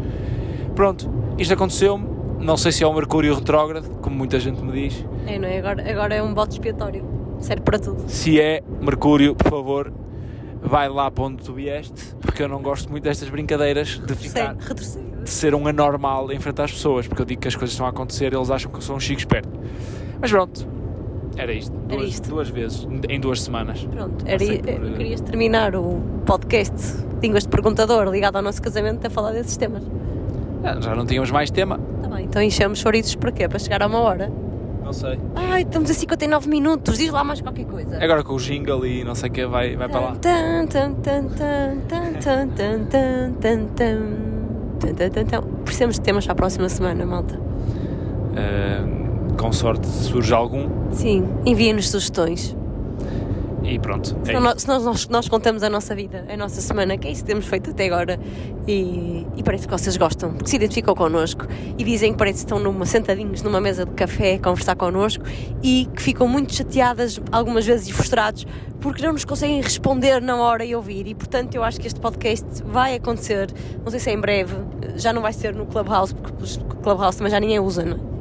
[0.75, 2.11] Pronto, isto aconteceu-me.
[2.39, 5.05] Não sei se é o Mercúrio retrógrado, como muita gente me diz.
[5.27, 5.59] É, não é?
[5.59, 7.05] Agora, agora é um bote expiatório.
[7.39, 8.03] Serve para tudo.
[8.07, 9.93] Se é Mercúrio, por favor,
[10.63, 14.55] vai lá para onde tu vieste, porque eu não gosto muito destas brincadeiras de ficar
[14.55, 17.85] de ser um anormal em frente às pessoas, porque eu digo que as coisas estão
[17.85, 19.49] a acontecer e eles acham que eu sou um chico esperto.
[20.19, 20.67] Mas pronto,
[21.37, 21.73] era isto.
[21.87, 22.29] Era Duas, isto.
[22.29, 23.83] duas vezes, em duas semanas.
[23.85, 26.73] Pronto, era, por, eh, querias terminar o podcast
[27.21, 29.83] Línguas de Perguntador ligado ao nosso casamento a falar desses temas.
[30.63, 31.79] Ah, Já não tínhamos mais tema.
[32.01, 33.47] Tá bem, então enchemos chouriços para quê?
[33.47, 34.31] Para chegar a uma hora.
[34.83, 35.17] Não sei.
[35.35, 38.03] Ai, estamos a 59 minutos, diz lá mais qualquer coisa.
[38.03, 40.15] Agora com o jingle e não sei o que, vai, vai para lá.
[45.63, 47.39] Precisamos de temas para a próxima semana, malta.
[47.39, 50.69] Uh, com sorte surge algum.
[50.91, 52.55] Sim, enviem-nos sugestões
[53.63, 54.15] e pronto.
[54.23, 57.21] É Senão, senão nós, nós contamos a nossa vida, a nossa semana, que é isso
[57.21, 58.19] que temos feito até agora.
[58.67, 61.47] E, e parece que vocês gostam, porque se identificam connosco
[61.77, 65.23] e dizem que parece que estão numa, sentadinhos numa mesa de café a conversar connosco
[65.61, 68.45] e que ficam muito chateadas, algumas vezes e frustrados,
[68.81, 71.07] porque não nos conseguem responder na hora e ouvir.
[71.07, 73.49] E portanto, eu acho que este podcast vai acontecer,
[73.83, 74.55] não sei se é em breve,
[74.95, 78.13] já não vai ser no Clubhouse, porque o Clubhouse também já ninguém usa, não é?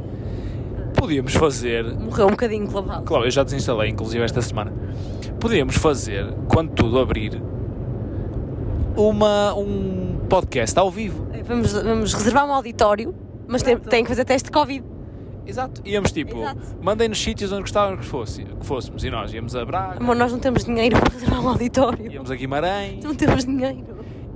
[0.95, 1.85] Podíamos fazer.
[1.85, 3.05] Morreu um bocadinho o Clubhouse.
[3.05, 4.73] Claro, eu já desinstalei, inclusive esta semana.
[5.43, 7.43] Podíamos fazer, quando tudo abrir,
[8.97, 11.27] uma, um podcast ao vivo.
[11.45, 13.13] Vamos, vamos reservar um auditório,
[13.49, 14.85] mas tem, tem que fazer teste de Covid.
[15.45, 15.83] Exato.
[15.85, 16.61] Íamos tipo, Exato.
[16.81, 19.03] mandem-nos sítios onde gostavam que, fosse, que fôssemos.
[19.03, 22.13] E nós íamos a Braga, Amor, nós não temos dinheiro para reservar um auditório.
[22.13, 23.85] íamos a Guimarães, Não temos dinheiro.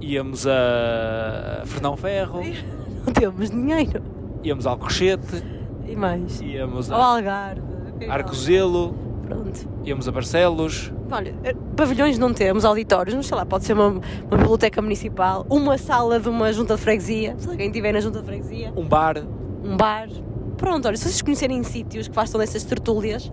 [0.00, 2.40] íamos a Fernão Ferro,
[3.06, 4.02] Não temos dinheiro.
[4.42, 5.44] íamos a Alcochete,
[5.86, 6.40] E mais?
[6.40, 7.62] íamos Ao a Algarve.
[8.10, 8.92] Arcozelo,
[9.26, 9.68] Pronto.
[9.84, 10.92] íamos a Barcelos.
[11.10, 15.44] Olha, eh, pavilhões não temos, auditórios, mas sei lá, pode ser uma, uma biblioteca municipal,
[15.50, 18.86] uma sala de uma junta de freguesia, se alguém estiver na junta de freguesia, um
[18.86, 19.16] bar.
[19.64, 20.08] um bar.
[20.56, 23.30] Pronto, olha, se vocês conhecerem sítios que façam dessas tertúlias,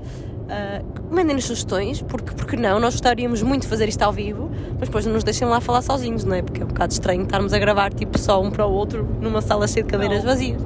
[0.50, 4.89] ah, mandem-nos sugestões, porque, porque não, nós gostaríamos muito de fazer isto ao vivo, mas
[4.89, 6.41] depois não nos deixem lá falar sozinhos, não é?
[6.41, 9.41] Porque é um bocado estranho estarmos a gravar tipo só um para o outro numa
[9.41, 10.26] sala cheia de cadeiras Não.
[10.26, 10.62] vazias.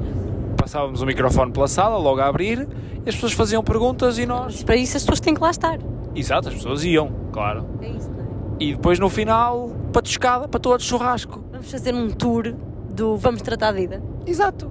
[0.67, 2.67] Passávamos o microfone pela sala, logo a abrir,
[3.05, 4.55] e as pessoas faziam perguntas e nós.
[4.55, 5.79] Mas para isso as pessoas têm que lá estar.
[6.13, 7.65] Exato, as pessoas iam, claro.
[7.81, 8.27] É isso, não é?
[8.59, 11.41] E depois no final, patuscada para todos churrasco.
[11.53, 12.53] Vamos fazer um tour
[12.89, 14.03] do Vamos Tratar da Vida.
[14.25, 14.69] Exato.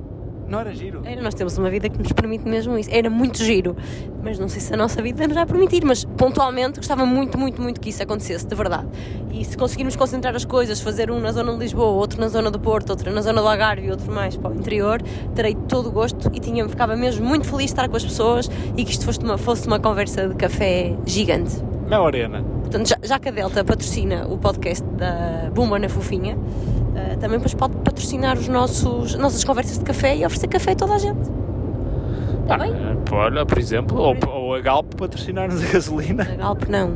[0.49, 1.03] Não era giro?
[1.05, 2.89] Era, nós temos uma vida que nos permite mesmo isso.
[2.93, 3.77] Era muito giro,
[4.23, 5.85] mas não sei se a nossa vida nos vai permitir.
[5.85, 8.87] Mas pontualmente gostava muito, muito, muito que isso acontecesse, de verdade.
[9.33, 12.51] E se conseguirmos concentrar as coisas, fazer um na zona de Lisboa, outro na zona
[12.51, 15.03] do Porto, outro na zona do Algarve e outro mais para o interior,
[15.35, 18.51] terei todo o gosto e tinha, ficava mesmo muito feliz de estar com as pessoas
[18.77, 21.57] e que isto fosse uma, fosse uma conversa de café gigante.
[21.87, 22.43] Mel Arena.
[22.63, 26.37] Portanto, já, já que a Delta patrocina o podcast da Bumba na Fofinha,
[26.97, 30.73] eh, também depois pode patrocinar os nossos, as nossas conversas de café e oferecer café
[30.73, 31.31] a toda a gente.
[32.43, 32.73] Está bem?
[32.73, 36.23] Ah, olha, por exemplo, ou, ou a Galp patrocinar-nos a gasolina.
[36.23, 36.93] A Galp não.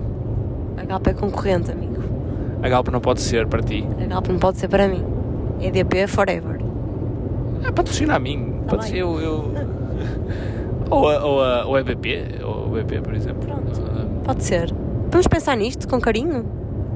[0.76, 2.02] A Galp é concorrente, amigo.
[2.62, 3.86] A Galp não pode ser para ti.
[4.02, 5.04] A Galp não pode ser para mim.
[5.60, 6.60] EDP forever.
[7.64, 8.60] É patrocina a mim.
[8.66, 9.20] Tá ser eu.
[9.20, 9.54] eu...
[10.88, 13.42] ou, a, ou, a, ou a EBP, ou o BP, por exemplo.
[13.42, 13.82] Pronto.
[13.90, 14.72] Ah, Pode ser.
[15.10, 16.46] Vamos pensar nisto com carinho?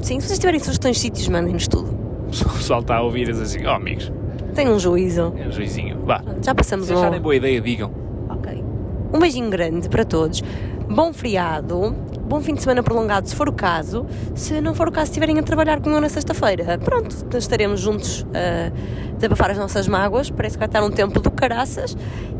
[0.00, 1.93] Sim, se vocês tiverem sugestões de sítios, mandem-nos tudo.
[2.42, 4.10] O pessoal está a ouvir diz assim: Oh, amigos,
[4.54, 5.32] Tenham um juízo.
[5.36, 5.98] é um juizinho.
[6.04, 6.22] Vá.
[6.42, 6.98] Já passamos Se um...
[6.98, 7.90] acharem boa ideia, digam.
[8.30, 8.64] Ok.
[9.12, 10.42] Um beijinho grande para todos.
[10.88, 11.94] Bom feriado.
[12.26, 14.06] Bom fim de semana prolongado, se for o caso.
[14.34, 18.70] Se não for o caso, estiverem a trabalhar comigo na sexta-feira, pronto, estaremos juntos a
[19.16, 20.30] desabafar as nossas mágoas.
[20.30, 21.94] Parece que vai estar um tempo do caraças.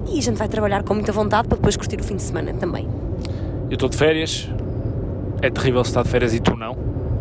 [0.09, 2.55] E a gente vai trabalhar com muita vontade para depois curtir o fim de semana
[2.55, 2.89] também.
[3.69, 4.49] Eu estou de férias.
[5.43, 6.75] É terrível se estar de férias e tu não,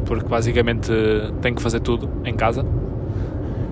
[0.06, 0.91] porque basicamente
[1.41, 2.66] tenho que fazer tudo em casa.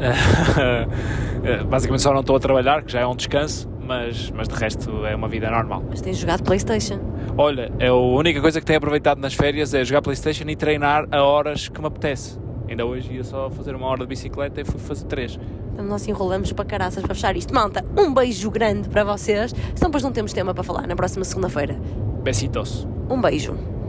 [1.69, 5.05] basicamente só não estou a trabalhar, que já é um descanso, mas, mas de resto
[5.05, 5.83] é uma vida normal.
[5.89, 6.99] Mas tens jogado Playstation.
[7.37, 11.05] Olha, é a única coisa que tenho aproveitado nas férias é jogar Playstation e treinar
[11.11, 12.39] a horas que me apetece.
[12.67, 15.37] Ainda hoje ia só fazer uma hora de bicicleta e fui fazer três.
[15.73, 17.53] Então nós enrolamos para caraças para fechar isto.
[17.53, 19.51] Malta, um beijo grande para vocês.
[19.75, 21.77] Senão depois não temos tema para falar na próxima segunda-feira.
[22.23, 22.87] Besitos.
[23.09, 23.80] Um beijo.